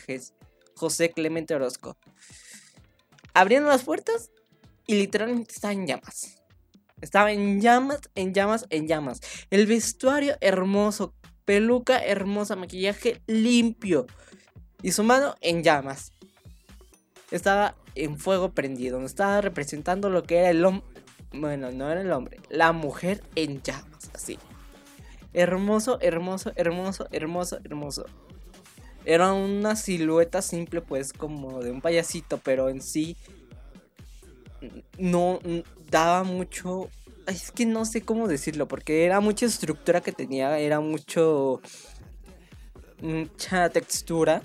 [0.76, 1.98] José Clemente Orozco.
[3.34, 4.30] Abriendo las puertas
[4.86, 6.38] y literalmente estaba en llamas.
[7.02, 9.22] Estaba en llamas, en llamas, en llamas.
[9.50, 11.16] El vestuario hermoso,
[11.46, 14.06] peluca hermosa, maquillaje limpio.
[14.84, 16.14] Y su mano en llamas.
[17.32, 19.04] Estaba en fuego prendido.
[19.04, 20.84] Estaba representando lo que era el,
[21.34, 22.40] bueno, no era el hombre.
[22.50, 24.40] La mujer en llamas, así.
[25.34, 28.06] Hermoso, hermoso, hermoso, hermoso, hermoso.
[29.06, 33.16] Era una silueta simple, pues, como de un payasito, pero en sí
[34.98, 35.40] no
[35.90, 36.90] daba mucho.
[37.28, 41.62] Es que no sé cómo decirlo, porque era mucha estructura que tenía, era mucho.
[43.02, 44.42] mucha textura.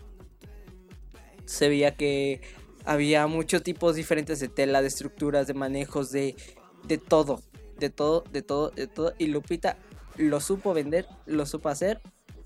[1.46, 2.40] Se veía que
[2.84, 6.36] había muchos tipos diferentes de tela, de estructuras, de manejos, de
[6.86, 7.42] de todo,
[7.78, 9.14] de todo, de todo, de todo.
[9.18, 9.76] Y Lupita
[10.16, 12.00] lo supo vender, lo supo hacer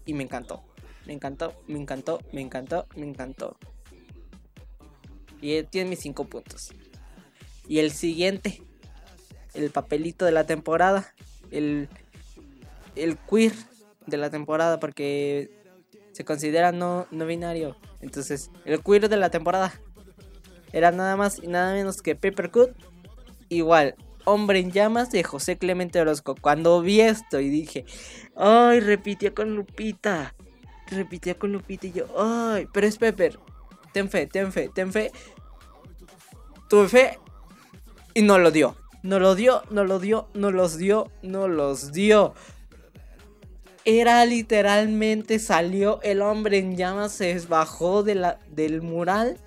[0.05, 0.63] y me encantó.
[1.07, 3.57] Me encantó, me encantó, me encantó, me encantó.
[5.41, 6.73] Y tiene mis cinco puntos.
[7.67, 8.63] Y el siguiente,
[9.55, 11.15] el papelito de la temporada,
[11.51, 11.89] el,
[12.95, 13.53] el queer
[14.07, 15.51] de la temporada, porque
[16.13, 17.77] se considera no, no binario.
[18.01, 19.73] Entonces, el queer de la temporada
[20.73, 22.71] era nada más y nada menos que Papercut.
[23.49, 23.95] Igual,
[24.25, 26.35] Hombre en Llamas de José Clemente Orozco.
[26.41, 27.85] Cuando vi esto y dije,
[28.37, 30.35] ay, repitió con Lupita.
[30.89, 33.39] Repitió con Lupita y yo, ay, pero es Pepper.
[33.93, 35.13] Ten fe, ten fe, ten fe.
[36.69, 37.19] tuve fe
[38.15, 38.77] y no lo dio.
[39.03, 42.35] No lo dio, no lo dio, no los dio, no los dio.
[43.85, 49.39] Era literalmente, salió el hombre en llamas, se bajó del mural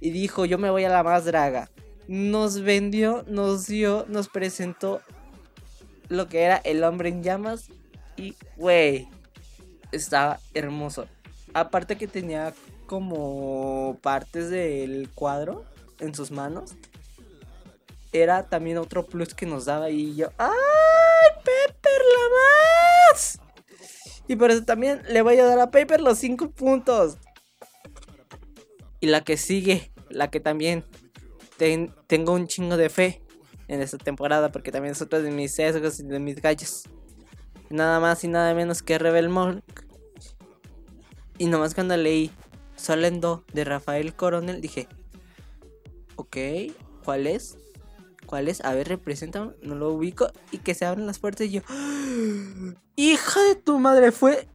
[0.00, 1.70] y dijo, yo me voy a la más draga.
[2.10, 5.00] Nos vendió, nos dio, nos presentó
[6.08, 7.68] lo que era el hombre en llamas
[8.16, 9.06] y, güey,
[9.92, 11.06] estaba hermoso.
[11.54, 12.52] Aparte que tenía
[12.86, 15.64] como partes del cuadro
[16.00, 16.72] en sus manos.
[18.10, 20.50] Era también otro plus que nos daba y yo, ¡ay,
[21.44, 23.38] Pepper la más!
[24.26, 27.18] Y por eso también le voy a dar a Pepper los 5 puntos.
[28.98, 30.84] Y la que sigue, la que también
[32.06, 33.22] tengo un chingo de fe
[33.68, 36.84] en esta temporada, porque también es otra de mis sesgos y de mis gallos.
[37.68, 39.62] Nada más y nada menos que Rebel Monk.
[41.38, 42.30] Y nomás cuando leí
[42.76, 44.88] Solendo de Rafael Coronel dije,
[46.16, 46.36] ok,
[47.04, 47.58] ¿cuál es?
[48.26, 48.64] ¿Cuál es?
[48.64, 50.30] A ver, representa, no lo ubico.
[50.50, 51.60] Y que se abren las puertas y yo,
[52.96, 54.48] hija de tu madre, fue...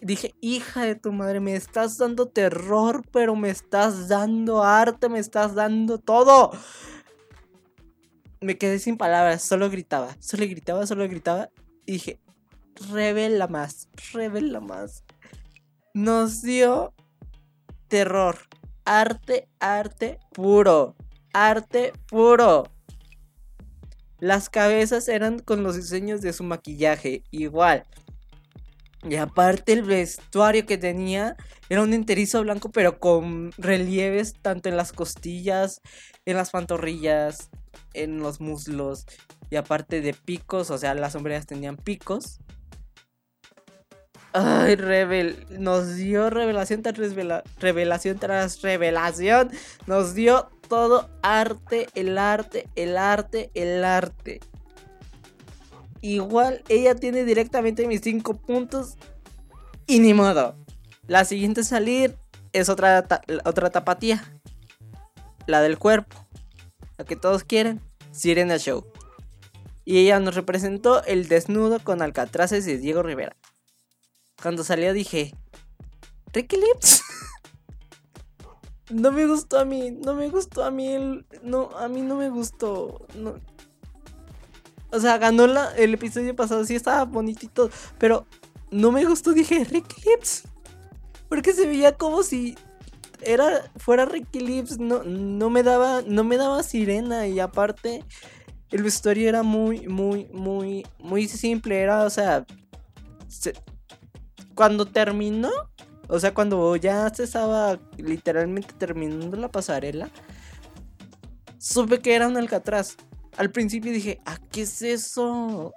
[0.00, 5.18] Dije, hija de tu madre, me estás dando terror, pero me estás dando arte, me
[5.18, 6.52] estás dando todo.
[8.40, 11.50] Me quedé sin palabras, solo gritaba, solo gritaba, solo gritaba.
[11.86, 12.20] Dije,
[12.92, 15.04] revela más, revela más.
[15.94, 16.92] Nos dio
[17.88, 18.36] terror.
[18.84, 20.94] Arte, arte puro.
[21.32, 22.64] Arte puro.
[24.18, 27.84] Las cabezas eran con los diseños de su maquillaje, igual.
[29.08, 31.36] Y aparte el vestuario que tenía
[31.68, 35.80] era un enterizo blanco pero con relieves tanto en las costillas,
[36.24, 37.50] en las pantorrillas,
[37.94, 39.06] en los muslos
[39.50, 42.40] y aparte de picos, o sea, las sombreras tenían picos.
[44.32, 46.98] Ay, Rebel, nos dio revelación tras
[47.58, 49.50] revelación tras revelación.
[49.86, 54.40] Nos dio todo arte, el arte, el arte, el arte.
[56.00, 58.96] Igual ella tiene directamente mis 5 puntos.
[59.86, 60.56] Y ni modo.
[61.06, 62.16] La siguiente salir
[62.52, 63.06] es otra,
[63.44, 64.24] otra tapatía.
[65.46, 66.16] La del cuerpo.
[66.98, 67.80] La que todos quieren.
[68.10, 68.84] Sirena Show.
[69.84, 73.36] Y ella nos representó el desnudo con alcatraces de Diego Rivera.
[74.42, 75.34] Cuando salió dije,
[76.32, 77.02] Ricky Lips.
[78.90, 82.16] no me gustó a mí, no me gustó a mí, el, no, a mí no
[82.16, 83.06] me gustó.
[83.14, 83.36] No.
[84.90, 88.26] O sea, ganó la, el episodio pasado, sí estaba bonitito, pero
[88.70, 90.44] no me gustó, dije, Ricky Lips.
[91.28, 92.56] Porque se veía como si
[93.22, 98.04] era fuera Ricky Lips, no, no me daba, no me daba sirena y aparte
[98.70, 102.44] el vestuario era muy, muy, muy, muy simple, era, o sea,
[104.54, 105.50] cuando terminó,
[106.08, 110.10] o sea, cuando ya se estaba literalmente terminando la pasarela,
[111.58, 112.96] supe que era un Alcatraz.
[113.36, 115.74] Al principio dije, ¿a qué es eso?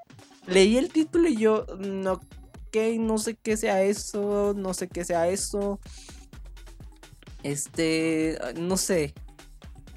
[0.47, 5.03] Leí el título y yo, no, ok, no sé qué sea eso, no sé qué
[5.03, 5.79] sea eso.
[7.43, 9.13] Este, no sé.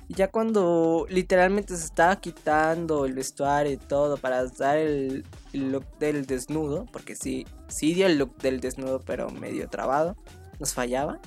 [0.09, 6.27] Ya cuando literalmente se estaba quitando el vestuario y todo para dar el, look del
[6.27, 10.16] desnudo, porque sí, sí dio el look del desnudo, pero medio trabado,
[10.59, 11.18] nos fallaba.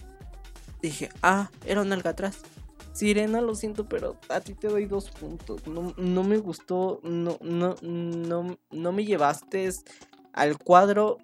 [0.81, 2.37] Dije, ah, era un alcatraz.
[2.95, 5.67] Sirena, lo siento, pero a ti te doy dos puntos.
[5.67, 9.69] No, no me gustó, no, no, no, no me llevaste
[10.31, 11.17] al cuadro.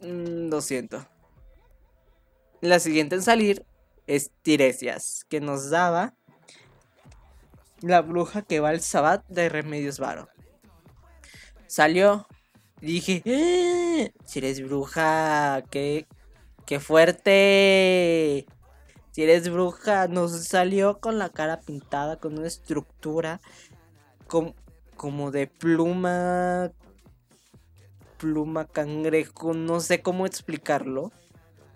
[0.00, 1.06] Mm, lo siento.
[2.62, 3.66] La siguiente en salir
[4.06, 6.14] es Tiresias, que nos daba
[7.82, 10.30] la bruja que va al Sabbat de Remedios Varo.
[11.66, 12.26] Salió
[12.80, 14.10] dije, ¡Eh!
[14.24, 16.06] si eres bruja, qué,
[16.64, 18.46] qué fuerte.
[19.14, 23.40] Si eres bruja, nos salió con la cara pintada, con una estructura
[24.96, 26.72] como de pluma,
[28.18, 31.12] pluma cangrejo, no sé cómo explicarlo.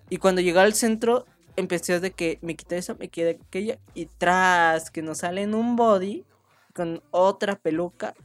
[0.09, 1.25] Y cuando llegó al centro,
[1.55, 3.79] empecé de que me quité eso, me quedé aquella.
[3.93, 6.25] Y tras que nos sale en un body
[6.73, 8.15] con otra peluca,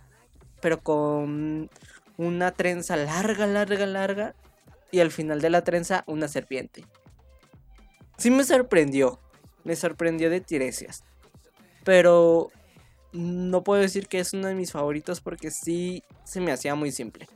[0.61, 1.71] pero con
[2.17, 4.35] una trenza larga, larga, larga.
[4.91, 6.85] Y al final de la trenza, una serpiente.
[8.19, 9.19] Sí me sorprendió.
[9.65, 11.05] Me sorprendió de Tiresias.
[11.85, 12.51] Pero
[13.12, 16.93] no puedo decir que es uno de mis favoritos porque sí se me hacía muy
[16.93, 17.29] simple.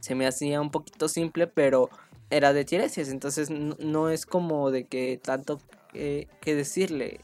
[0.00, 1.90] Se me hacía un poquito simple, pero
[2.30, 5.60] era de Tiresias, entonces no, es como de que tanto
[5.92, 7.20] que decirle.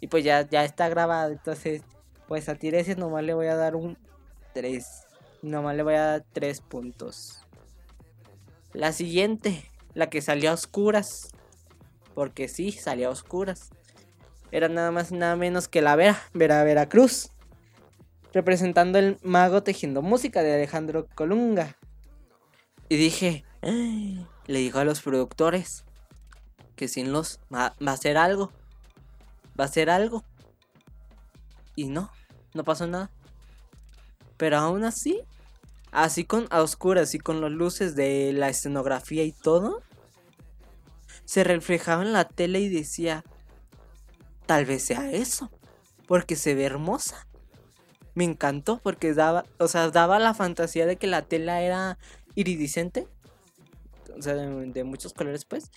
[0.00, 1.82] Y pues ya, ya está grabado, entonces
[2.28, 3.98] pues a Tiresias nomás le voy a dar un
[4.52, 4.86] 3.
[5.42, 7.40] Nomás le voy a dar 3 puntos.
[8.72, 11.33] La siguiente, la que salió a oscuras.
[12.14, 13.70] Porque sí, salió a oscuras.
[14.52, 17.32] era nada más y nada menos que la Vera, Vera Veracruz,
[18.32, 21.76] representando el mago tejiendo música de Alejandro Colunga.
[22.88, 25.84] Y dije, "Ay", le dijo a los productores
[26.76, 28.52] que sin los va, va a hacer algo,
[29.58, 30.24] va a hacer algo.
[31.76, 32.10] Y no,
[32.52, 33.10] no pasó nada.
[34.36, 35.20] Pero aún así,
[35.92, 39.82] así con a oscuras y con las luces de la escenografía y todo,
[41.24, 43.24] se reflejaba en la tele y decía,
[44.46, 45.50] tal vez sea eso,
[46.06, 47.26] porque se ve hermosa.
[48.14, 51.98] Me encantó porque daba, o sea, daba la fantasía de que la tela era
[52.34, 53.08] iridiscente,
[54.16, 55.70] o sea, de, muchos colores pues.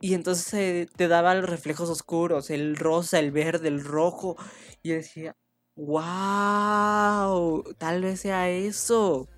[0.00, 4.36] Y entonces eh, te daba los reflejos oscuros, el rosa, el verde, el rojo.
[4.82, 5.36] Y decía,
[5.76, 9.28] wow, tal vez sea eso.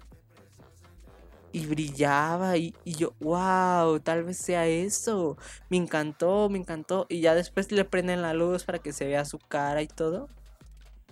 [1.55, 5.39] Y brillaba y, y yo, wow, tal vez sea eso.
[5.71, 7.07] Me encantó, me encantó.
[7.09, 10.29] Y ya después le prenden la luz para que se vea su cara y todo.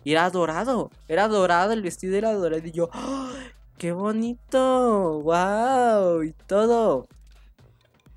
[0.02, 2.66] Y era dorado, era dorado, el vestido era dorado.
[2.66, 5.20] Y yo, ¡ay, ¡qué bonito!
[5.22, 6.24] ¡Wow!
[6.24, 7.06] Y todo.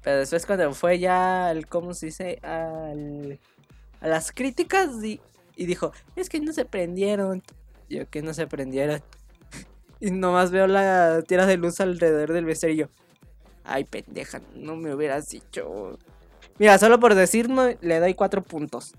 [0.02, 2.40] Pero después cuando fue ya al, ¿cómo se dice?
[2.42, 3.40] Al,
[4.02, 5.22] a las críticas y,
[5.56, 7.44] y dijo, es que no se prendieron.
[7.88, 9.04] Yo que no se prendieron.
[10.00, 12.90] Y nomás veo la tira de luz alrededor del vestuario
[13.66, 15.98] ay pendeja, no me hubieras dicho.
[16.58, 18.94] Mira, solo por decirme le doy cuatro puntos.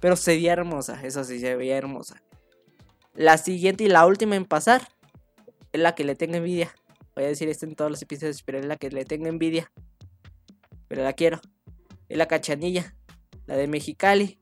[0.00, 2.22] Pero se veía hermosa, eso sí, se veía hermosa.
[3.14, 4.82] La siguiente y la última en pasar
[5.72, 6.72] es la que le tengo envidia.
[7.16, 9.72] Voy a decir esto en todos los episodios, pero es la que le tengo envidia.
[10.86, 11.40] Pero la quiero.
[12.08, 12.94] Es la cachanilla.
[13.46, 14.38] La de Mexicali.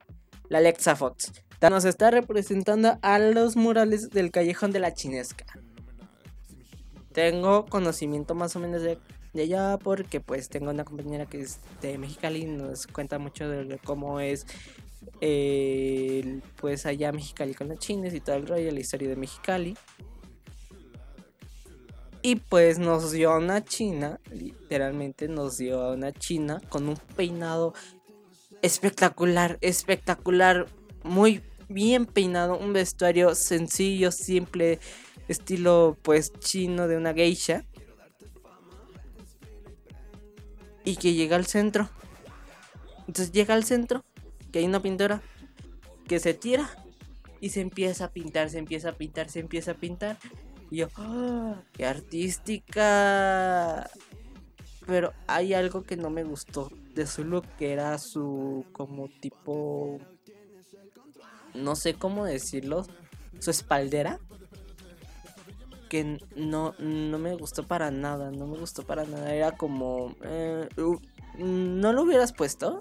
[0.48, 1.32] La Alexa Fox.
[1.62, 5.46] Nos está representando a los murales del callejón de la chinesca.
[7.16, 8.98] Tengo conocimiento más o menos de,
[9.32, 13.48] de allá porque pues tengo una compañera que es de Mexicali y nos cuenta mucho
[13.48, 14.46] de cómo es
[16.56, 19.78] pues allá Mexicali con los chines y todo el rollo, la historia de Mexicali.
[22.20, 26.98] Y pues nos dio a una china, literalmente nos dio a una china con un
[27.16, 27.72] peinado
[28.60, 30.66] espectacular, espectacular,
[31.02, 31.40] muy
[31.70, 34.80] bien peinado, un vestuario sencillo, simple,
[35.28, 37.64] estilo pues chino de una geisha.
[40.84, 41.88] Y que llega al centro.
[43.08, 44.04] Entonces llega al centro,
[44.52, 45.22] que hay una pintora
[46.06, 46.70] que se tira
[47.40, 50.18] y se empieza a pintar, se empieza a pintar, se empieza a pintar.
[50.70, 51.62] Y yo, ¡ah!
[51.72, 53.88] ¡Qué artística!
[54.86, 59.98] Pero hay algo que no me gustó de su que era su como tipo...
[61.54, 62.86] No sé cómo decirlo.
[63.40, 64.18] Su espaldera.
[65.88, 68.30] Que no, no me gustó para nada.
[68.30, 69.34] No me gustó para nada.
[69.34, 70.14] Era como...
[70.22, 70.68] eh,
[71.38, 72.80] ¿No lo hubieras puesto?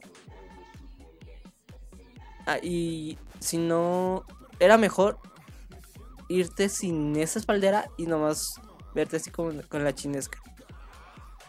[2.46, 4.26] Ah, y si no...
[4.60, 5.20] Era mejor
[6.30, 8.54] irte sin esa espaldera y nomás
[8.94, 10.40] verte así como con la chinesca.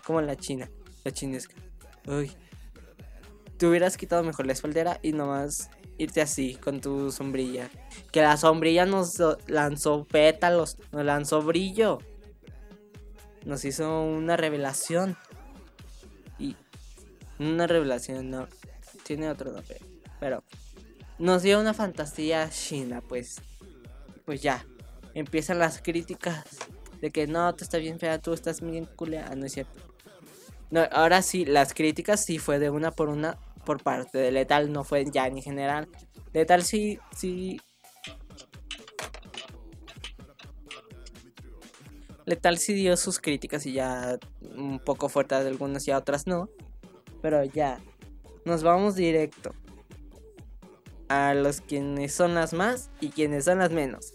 [0.05, 0.71] Como la china,
[1.05, 1.55] la chinesca.
[2.07, 2.33] Uy.
[3.57, 7.71] Te hubieras quitado mejor la espaldera y nomás irte así con tu sombrilla.
[8.13, 11.99] Que la sombrilla nos lanzó pétalos, nos lanzó brillo.
[13.45, 15.17] Nos hizo una revelación.
[16.39, 16.57] Y
[17.39, 18.49] una revelación, no.
[19.05, 19.79] Tiene otro nombre.
[20.21, 20.43] Pero
[21.19, 23.41] nos dio una fantasía china, pues
[24.27, 24.67] pues ya,
[25.15, 26.45] empiezan las críticas
[27.01, 29.29] de que no, tú estás bien fea, tú estás bien culea.
[29.31, 29.81] Ah, no es cierto.
[30.71, 34.73] No, ahora sí, las críticas sí fue de una por una por parte de Letal,
[34.73, 35.89] no fue ya en general.
[36.33, 37.61] Letal sí, sí.
[42.25, 44.19] Letal sí dio sus críticas y ya
[44.57, 46.49] un poco fuertes de algunas y a otras no.
[47.21, 47.79] Pero ya,
[48.47, 49.51] nos vamos directo
[51.09, 54.15] a los quienes son las más y quienes son las menos.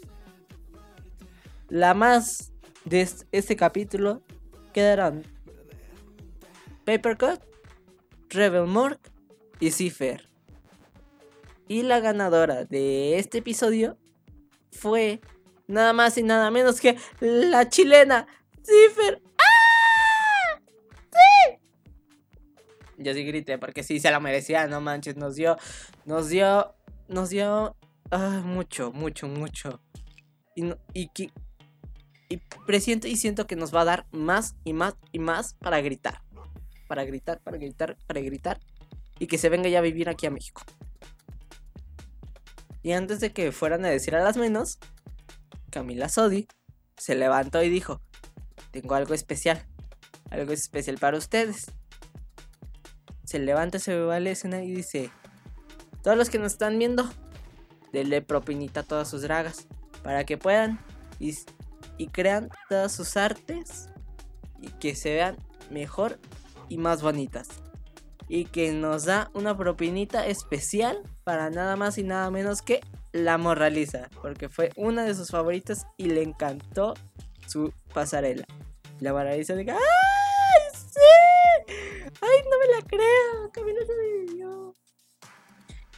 [1.70, 2.52] La más
[2.86, 4.22] de este capítulo
[4.74, 5.24] quedarán
[6.86, 7.42] Papercut,
[8.30, 9.00] Rebel Morg
[9.62, 10.28] y Cipher.
[11.70, 13.98] Y la ganadora de este episodio
[14.74, 15.22] fue
[15.68, 18.28] nada más y nada menos que la chilena
[18.64, 19.22] Cipher.
[19.38, 20.60] ¡Ah!
[21.12, 21.60] ¡Sí!
[22.98, 25.58] Yo sí grité porque sí se la merecía, no manches, nos dio,
[26.06, 26.76] nos dio,
[27.08, 27.78] nos dio
[28.10, 29.82] ah, mucho, mucho, mucho.
[30.56, 31.32] Y, y, que-
[32.30, 35.80] y presiento y siento que nos va a dar más y más y más para
[35.82, 36.22] gritar.
[36.88, 38.60] Para gritar, para gritar, para gritar.
[39.22, 40.64] Y que se venga ya a vivir aquí a México.
[42.82, 44.80] Y antes de que fueran a decir a las menos,
[45.70, 46.48] Camila Sodi
[46.98, 48.02] se levantó y dijo,
[48.72, 49.64] tengo algo especial.
[50.32, 51.68] Algo especial para ustedes.
[53.24, 55.12] Se levanta, se va a la escena y dice,
[56.02, 57.08] todos los que nos están viendo,
[57.94, 59.68] denle propinita a todas sus dragas
[60.02, 60.84] para que puedan
[61.20, 61.38] y,
[62.00, 63.90] y crean todas sus artes
[64.60, 65.38] y que se vean
[65.70, 66.20] mejor
[66.70, 67.50] y más bonitas.
[68.34, 72.80] Y que nos da una propinita especial para nada más y nada menos que
[73.12, 74.08] la morraliza.
[74.22, 76.94] Porque fue una de sus favoritas y le encantó
[77.46, 78.46] su pasarela.
[79.02, 79.78] La morraliza de ¡Ay,
[80.74, 81.74] sí!
[82.22, 83.52] ¡Ay, no me la creo!
[83.52, 84.74] Camila se me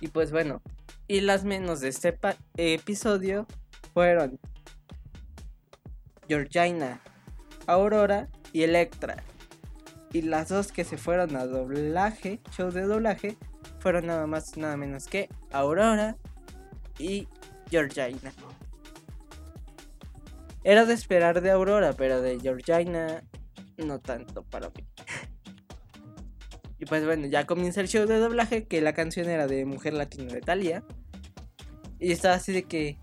[0.01, 0.63] Y pues bueno,
[1.07, 2.17] y las menos de este
[2.57, 3.45] episodio
[3.93, 4.39] fueron
[6.27, 6.99] Georgina,
[7.67, 9.23] Aurora y Electra.
[10.13, 13.35] Y las dos que se fueron a doblaje, show de doblaje,
[13.79, 16.15] fueron nada más nada menos que Aurora
[16.99, 17.27] y
[17.69, 18.31] Georgina.
[20.63, 23.23] Era de esperar de Aurora, pero de Georgina
[23.77, 24.85] no tanto para mí.
[26.79, 29.93] Y pues bueno, ya comienza el show de doblaje, que la canción era de Mujer
[29.93, 30.83] Latina de Talia.
[31.97, 32.97] Y estaba así de que...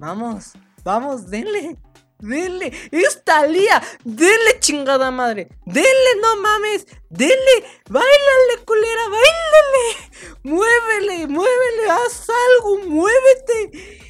[0.00, 1.76] Vamos, vamos, denle.
[2.20, 11.90] Denle, es Talía, denle chingada madre, denle, no mames, denle, bailale culera, bailale, muévele, muévele,
[11.90, 14.00] haz algo, muévete.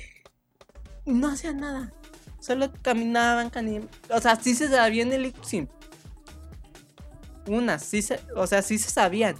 [1.07, 1.93] No hacía nada,
[2.41, 3.53] solo caminaban,
[4.09, 5.37] o sea, sí se sabían el lip
[7.47, 9.37] Unas, sí se, o sea, sí se sabían,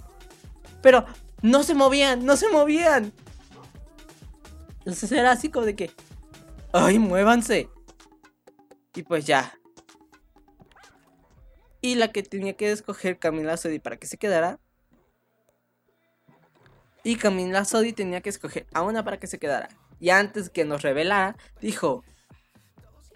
[0.81, 1.05] pero
[1.41, 3.11] no se movían, no se movían.
[4.79, 5.91] Entonces era así como de que,
[6.71, 7.69] ay, muévanse.
[8.95, 9.57] Y pues ya.
[11.81, 14.59] Y la que tenía que escoger Camila Sodi para que se quedara.
[17.03, 19.69] Y Camila Sodi tenía que escoger a una para que se quedara.
[19.99, 22.03] Y antes que nos revelara, dijo: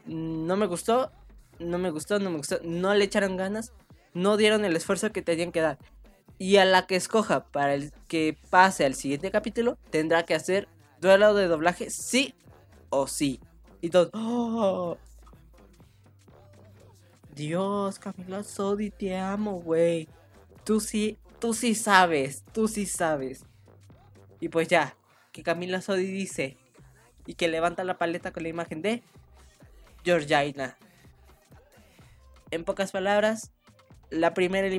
[0.05, 1.11] No me gustó,
[1.59, 2.59] no me gustó, no me gustó.
[2.63, 3.73] No le echaron ganas,
[4.13, 5.77] no dieron el esfuerzo que tenían que dar.
[6.37, 10.67] Y a la que escoja para el que pase al siguiente capítulo, tendrá que hacer
[10.99, 12.33] duelo de doblaje sí
[12.89, 13.39] o sí.
[13.81, 14.09] Y todo.
[14.13, 14.97] ¡Oh!
[17.35, 20.07] Dios, Camila Sodi, te amo, güey.
[20.63, 23.43] Tú sí, tú sí sabes, tú sí sabes.
[24.39, 24.95] Y pues ya,
[25.31, 26.57] que Camila Sodi dice
[27.25, 29.03] y que levanta la paleta con la imagen de
[30.03, 30.77] Georgina.
[32.51, 33.51] En pocas palabras,
[34.09, 34.69] la primera,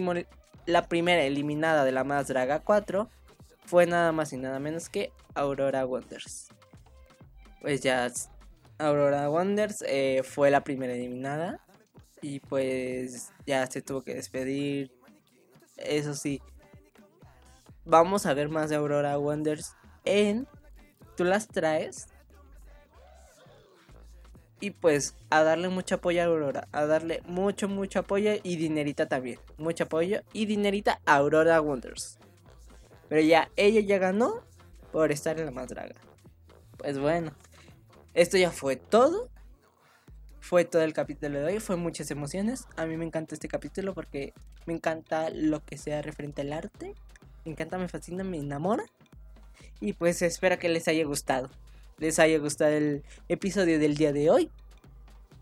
[0.64, 3.11] la primera eliminada de la más draga 4
[3.66, 6.48] fue nada más y nada menos que Aurora Wonders.
[7.61, 8.11] Pues ya,
[8.78, 11.61] Aurora Wonders eh, fue la primera eliminada.
[12.29, 14.91] Y pues ya se tuvo que despedir.
[15.77, 16.43] Eso sí.
[17.85, 20.49] Vamos a ver más de Aurora Wonders en
[21.16, 22.09] Tú las traes.
[24.59, 26.66] Y pues a darle mucho apoyo a Aurora.
[26.72, 29.39] A darle mucho, mucho apoyo y dinerita también.
[29.57, 32.18] Mucho apoyo y dinerita a Aurora Wonders.
[33.09, 34.43] Pero ya, ella ya ganó
[34.91, 35.95] por estar en la más draga.
[36.77, 37.31] Pues bueno.
[38.14, 39.31] Esto ya fue todo
[40.47, 42.68] fue todo el capítulo de hoy, fue muchas emociones.
[42.76, 44.32] A mí me encanta este capítulo porque
[44.64, 46.94] me encanta lo que sea referente al arte.
[47.44, 48.84] Me encanta, me fascina, me enamora.
[49.80, 51.51] Y pues espero que les haya gustado.
[51.99, 54.53] Les haya gustado el episodio del día de hoy.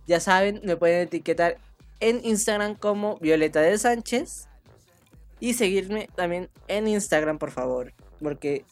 [0.07, 1.59] Ya saben, me pueden etiquetar
[2.01, 4.49] en Instagram como Violeta de Sánchez.
[5.39, 7.93] Y seguirme también en Instagram, por favor.
[8.23, 8.65] Porque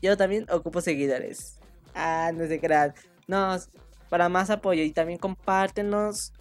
[0.00, 1.58] yo también ocupo seguidores.
[1.96, 2.94] Ah, no se crean.
[3.26, 3.58] No,
[4.08, 4.82] para más apoyo.
[4.82, 6.32] Y también compártenos.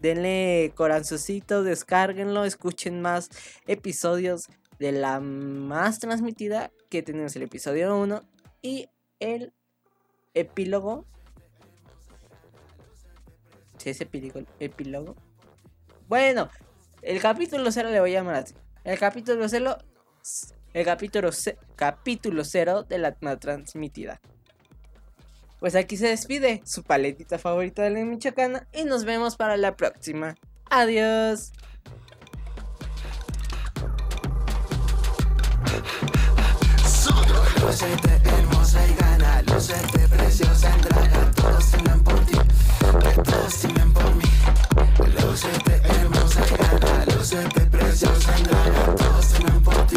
[0.00, 3.30] Denle corazoncito, descárguenlo, escuchen más
[3.66, 8.22] episodios de la más transmitida que tenemos el episodio 1
[8.60, 8.90] y
[9.20, 9.54] el
[10.34, 11.06] epílogo.
[13.78, 14.40] ¿Sí es epílogo?
[14.60, 15.16] epílogo?
[16.08, 16.50] Bueno,
[17.00, 18.54] el capítulo 0 le voy a llamar así.
[18.84, 19.78] El capítulo 0
[20.76, 21.30] el capítulo,
[21.74, 24.20] capítulo 0 de la transmitida.
[25.60, 29.76] Pues aquí se despide su paletita favorita de la Michoacana y nos vemos para la
[29.76, 30.36] próxima.
[30.70, 31.52] Adiós.
[37.60, 42.38] Lucete hermosa y gana, lucete preciosa, draga, todos tiemblan por ti,
[43.02, 44.24] que todos tiemblan por mí.
[45.20, 49.96] Lucete hermosa y gana, lucete preciosa, draga, todos tiemblan por ti.